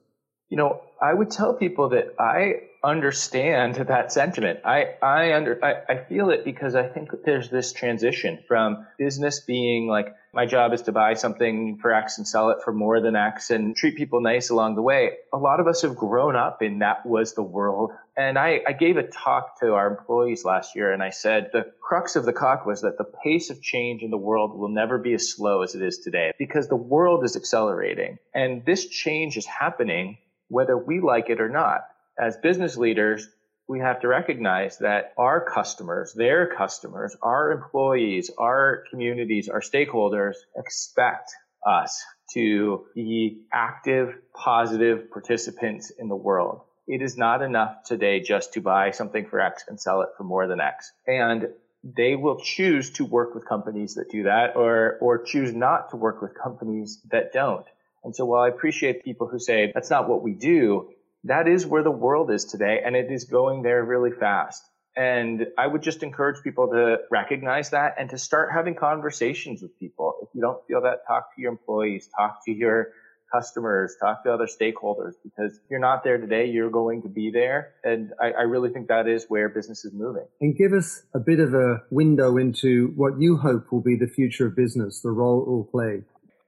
You 0.49 0.57
know, 0.57 0.81
I 1.01 1.13
would 1.13 1.31
tell 1.31 1.53
people 1.55 1.89
that 1.89 2.13
I 2.19 2.61
understand 2.85 3.75
that 3.75 4.11
sentiment. 4.11 4.59
I, 4.63 4.95
I 5.01 5.33
under, 5.33 5.63
I, 5.63 5.93
I 5.93 5.97
feel 6.03 6.29
it 6.29 6.45
because 6.45 6.75
I 6.75 6.87
think 6.87 7.09
there's 7.25 7.49
this 7.49 7.73
transition 7.73 8.43
from 8.47 8.85
business 8.97 9.39
being 9.39 9.87
like, 9.87 10.15
my 10.33 10.45
job 10.45 10.73
is 10.73 10.83
to 10.83 10.91
buy 10.91 11.15
something 11.15 11.79
for 11.81 11.93
X 11.93 12.17
and 12.17 12.27
sell 12.27 12.49
it 12.51 12.57
for 12.63 12.73
more 12.73 12.99
than 12.99 13.15
X 13.15 13.49
and 13.49 13.75
treat 13.75 13.95
people 13.95 14.21
nice 14.21 14.49
along 14.49 14.75
the 14.75 14.81
way. 14.81 15.11
A 15.33 15.37
lot 15.37 15.59
of 15.59 15.67
us 15.67 15.81
have 15.81 15.95
grown 15.95 16.35
up 16.35 16.61
in 16.61 16.79
that 16.79 17.05
was 17.05 17.33
the 17.33 17.41
world. 17.41 17.91
And 18.17 18.37
I, 18.37 18.61
I 18.67 18.73
gave 18.73 18.97
a 18.97 19.03
talk 19.03 19.59
to 19.61 19.73
our 19.73 19.87
employees 19.87 20.45
last 20.45 20.75
year 20.75 20.91
and 20.91 21.01
I 21.01 21.09
said 21.09 21.49
the 21.53 21.65
crux 21.81 22.15
of 22.15 22.25
the 22.25 22.33
talk 22.33 22.65
was 22.65 22.81
that 22.81 22.97
the 22.97 23.09
pace 23.23 23.49
of 23.49 23.61
change 23.61 24.03
in 24.03 24.11
the 24.11 24.17
world 24.17 24.57
will 24.57 24.69
never 24.69 24.97
be 24.97 25.13
as 25.13 25.31
slow 25.31 25.63
as 25.63 25.73
it 25.73 25.81
is 25.81 25.99
today 25.99 26.33
because 26.37 26.67
the 26.67 26.75
world 26.75 27.23
is 27.23 27.35
accelerating 27.35 28.17
and 28.33 28.65
this 28.65 28.87
change 28.87 29.37
is 29.37 29.45
happening 29.45 30.17
whether 30.47 30.77
we 30.77 30.99
like 30.99 31.29
it 31.29 31.41
or 31.41 31.49
not 31.49 31.81
as 32.17 32.37
business 32.37 32.77
leaders, 32.77 33.27
we 33.67 33.79
have 33.79 34.01
to 34.01 34.07
recognize 34.07 34.77
that 34.79 35.13
our 35.17 35.43
customers, 35.43 36.13
their 36.13 36.47
customers, 36.47 37.15
our 37.21 37.51
employees, 37.51 38.29
our 38.37 38.83
communities, 38.89 39.49
our 39.49 39.61
stakeholders 39.61 40.35
expect 40.55 41.31
us 41.65 42.03
to 42.33 42.85
be 42.93 43.41
active, 43.51 44.15
positive 44.33 45.09
participants 45.11 45.91
in 45.91 46.07
the 46.07 46.15
world. 46.15 46.61
It 46.87 47.01
is 47.01 47.17
not 47.17 47.41
enough 47.41 47.83
today 47.85 48.19
just 48.19 48.53
to 48.53 48.61
buy 48.61 48.91
something 48.91 49.25
for 49.25 49.39
X 49.39 49.63
and 49.67 49.79
sell 49.79 50.01
it 50.01 50.09
for 50.17 50.23
more 50.23 50.45
than 50.45 50.59
X. 50.59 50.91
And 51.07 51.47
they 51.83 52.15
will 52.15 52.39
choose 52.39 52.91
to 52.91 53.05
work 53.05 53.33
with 53.33 53.47
companies 53.47 53.95
that 53.95 54.09
do 54.11 54.23
that 54.23 54.55
or, 54.55 54.97
or 55.01 55.23
choose 55.23 55.53
not 55.53 55.89
to 55.91 55.97
work 55.97 56.21
with 56.21 56.31
companies 56.35 56.99
that 57.11 57.33
don't. 57.33 57.65
And 58.03 58.15
so 58.15 58.25
while 58.25 58.43
I 58.43 58.49
appreciate 58.49 59.03
people 59.03 59.27
who 59.27 59.39
say 59.39 59.71
that's 59.73 59.89
not 59.89 60.07
what 60.07 60.21
we 60.21 60.33
do, 60.33 60.89
that 61.25 61.47
is 61.47 61.65
where 61.65 61.83
the 61.83 61.91
world 61.91 62.31
is 62.31 62.45
today 62.45 62.81
and 62.85 62.95
it 62.95 63.11
is 63.11 63.25
going 63.25 63.63
there 63.63 63.83
really 63.83 64.11
fast. 64.11 64.63
And 64.95 65.47
I 65.57 65.67
would 65.67 65.81
just 65.81 66.03
encourage 66.03 66.41
people 66.41 66.69
to 66.69 66.97
recognize 67.11 67.71
that 67.71 67.95
and 67.99 68.09
to 68.11 68.17
start 68.17 68.51
having 68.53 68.75
conversations 68.75 69.61
with 69.61 69.77
people. 69.77 70.13
If 70.21 70.29
you 70.33 70.41
don't 70.41 70.65
feel 70.67 70.81
that, 70.83 70.99
talk 71.05 71.35
to 71.35 71.41
your 71.41 71.51
employees, 71.51 72.07
talk 72.17 72.45
to 72.45 72.51
your 72.51 72.89
customers, 73.33 73.95
talk 73.99 74.23
to 74.23 74.31
other 74.31 74.45
stakeholders, 74.45 75.13
because 75.23 75.55
if 75.55 75.69
you're 75.69 75.79
not 75.79 76.05
there 76.05 76.17
today, 76.17 76.45
you're 76.45 76.69
going 76.69 77.01
to 77.01 77.09
be 77.09 77.31
there. 77.31 77.73
And 77.83 78.11
I, 78.21 78.31
I 78.31 78.41
really 78.43 78.69
think 78.69 78.87
that 78.87 79.09
is 79.09 79.25
where 79.27 79.49
business 79.49 79.83
is 79.83 79.91
moving. 79.93 80.25
And 80.39 80.55
give 80.55 80.71
us 80.71 81.01
a 81.13 81.19
bit 81.19 81.39
of 81.39 81.53
a 81.53 81.81
window 81.91 82.37
into 82.37 82.93
what 82.95 83.19
you 83.19 83.35
hope 83.35 83.71
will 83.71 83.81
be 83.81 83.97
the 83.97 84.07
future 84.07 84.45
of 84.47 84.55
business, 84.55 85.01
the 85.01 85.09
role 85.09 85.41
it 85.41 85.49
will 85.49 85.65
play. 85.65 86.03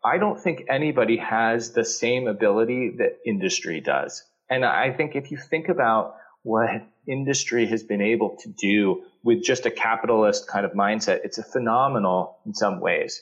I 0.05 0.19
don't 0.19 0.39
think 0.39 0.65
anybody 0.69 1.17
has 1.17 1.73
the 1.73 1.83
same 1.83 2.27
ability 2.27 2.95
that 2.99 3.17
industry 3.25 3.81
does. 3.81 4.23
And 4.49 4.63
I 4.65 4.91
think 4.91 5.15
if 5.15 5.31
you 5.31 5.38
think 5.38 5.69
about 5.69 6.15
what 6.43 6.69
industry 7.07 7.65
has 7.67 7.83
been 7.83 8.01
able 8.01 8.38
to 8.41 8.49
do 8.49 9.03
with 9.23 9.43
just 9.43 9.65
a 9.65 9.71
capitalist 9.71 10.47
kind 10.47 10.65
of 10.65 10.71
mindset, 10.71 11.25
it's 11.25 11.38
a 11.38 11.43
phenomenal 11.43 12.38
in 12.45 12.53
some 12.53 12.79
ways. 12.79 13.21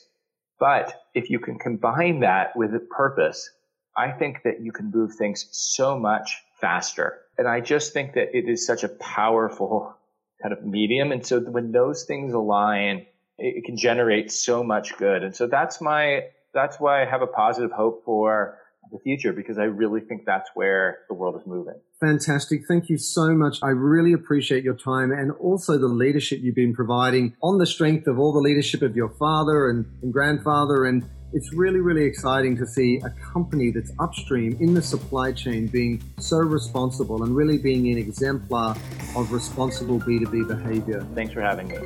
But 0.58 0.94
if 1.14 1.30
you 1.30 1.38
can 1.38 1.58
combine 1.58 2.20
that 2.20 2.56
with 2.56 2.74
a 2.74 2.78
purpose, 2.78 3.50
I 3.96 4.12
think 4.12 4.42
that 4.44 4.60
you 4.60 4.72
can 4.72 4.90
move 4.90 5.14
things 5.14 5.48
so 5.50 5.98
much 5.98 6.42
faster. 6.60 7.18
And 7.38 7.48
I 7.48 7.60
just 7.60 7.92
think 7.92 8.14
that 8.14 8.36
it 8.36 8.48
is 8.48 8.66
such 8.66 8.84
a 8.84 8.88
powerful 8.88 9.94
kind 10.42 10.52
of 10.52 10.64
medium. 10.64 11.12
And 11.12 11.26
so 11.26 11.40
when 11.40 11.72
those 11.72 12.04
things 12.04 12.32
align, 12.32 13.06
it 13.38 13.64
can 13.64 13.76
generate 13.76 14.32
so 14.32 14.62
much 14.62 14.96
good. 14.96 15.22
And 15.22 15.34
so 15.34 15.46
that's 15.46 15.80
my, 15.80 16.26
that's 16.54 16.78
why 16.78 17.02
I 17.02 17.06
have 17.06 17.22
a 17.22 17.26
positive 17.26 17.72
hope 17.72 18.04
for 18.04 18.58
the 18.90 18.98
future 18.98 19.32
because 19.32 19.58
I 19.58 19.64
really 19.64 20.00
think 20.00 20.24
that's 20.26 20.50
where 20.54 21.00
the 21.08 21.14
world 21.14 21.40
is 21.40 21.46
moving. 21.46 21.74
Fantastic. 22.00 22.62
Thank 22.68 22.88
you 22.88 22.98
so 22.98 23.34
much. 23.34 23.58
I 23.62 23.68
really 23.68 24.12
appreciate 24.12 24.64
your 24.64 24.74
time 24.76 25.12
and 25.12 25.32
also 25.32 25.78
the 25.78 25.88
leadership 25.88 26.40
you've 26.42 26.54
been 26.54 26.74
providing 26.74 27.34
on 27.42 27.58
the 27.58 27.66
strength 27.66 28.06
of 28.06 28.18
all 28.18 28.32
the 28.32 28.40
leadership 28.40 28.82
of 28.82 28.96
your 28.96 29.10
father 29.18 29.70
and, 29.70 29.86
and 30.02 30.12
grandfather. 30.12 30.84
And 30.84 31.08
it's 31.32 31.52
really, 31.52 31.80
really 31.80 32.04
exciting 32.04 32.56
to 32.56 32.66
see 32.66 33.00
a 33.04 33.10
company 33.32 33.70
that's 33.70 33.92
upstream 33.98 34.56
in 34.60 34.74
the 34.74 34.82
supply 34.82 35.32
chain 35.32 35.66
being 35.66 36.02
so 36.18 36.38
responsible 36.38 37.24
and 37.24 37.34
really 37.34 37.58
being 37.58 37.88
an 37.88 37.98
exemplar 37.98 38.76
of 39.16 39.32
responsible 39.32 39.98
B2B 40.00 40.48
behavior. 40.48 41.06
Thanks 41.14 41.32
for 41.32 41.40
having 41.40 41.68
me. 41.68 41.78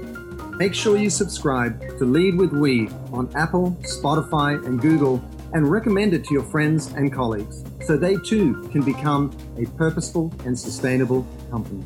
Make 0.57 0.75
sure 0.75 0.99
you 0.99 1.09
subscribe 1.09 1.81
to 1.99 2.05
Lead 2.05 2.37
with 2.37 2.53
We 2.53 2.89
on 3.13 3.31
Apple, 3.35 3.73
Spotify, 3.83 4.65
and 4.67 4.81
Google 4.81 5.23
and 5.53 5.71
recommend 5.71 6.15
it 6.15 6.25
to 6.25 6.35
your 6.35 6.45
friends 6.45 6.89
and 6.89 7.13
colleagues 7.13 7.65
so 7.85 7.97
they 7.97 8.17
too 8.17 8.69
can 8.73 8.83
become 8.83 9.37
a 9.59 9.67
purposeful 9.77 10.33
and 10.45 10.59
sustainable 10.59 11.27
company. 11.51 11.85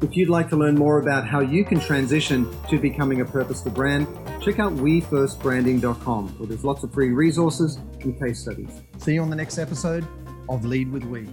If 0.00 0.16
you'd 0.16 0.28
like 0.28 0.48
to 0.48 0.56
learn 0.56 0.74
more 0.74 0.98
about 0.98 1.26
how 1.26 1.40
you 1.40 1.64
can 1.64 1.78
transition 1.78 2.48
to 2.68 2.78
becoming 2.78 3.20
a 3.20 3.24
purposeful 3.24 3.70
brand, 3.70 4.08
check 4.42 4.58
out 4.58 4.72
wefirstbranding.com 4.72 6.28
where 6.38 6.48
there's 6.48 6.64
lots 6.64 6.82
of 6.82 6.92
free 6.92 7.10
resources 7.10 7.78
and 8.00 8.18
case 8.18 8.40
studies. 8.40 8.82
See 8.98 9.14
you 9.14 9.22
on 9.22 9.30
the 9.30 9.36
next 9.36 9.58
episode 9.58 10.06
of 10.48 10.64
Lead 10.64 10.90
with 10.90 11.04
We. 11.04 11.28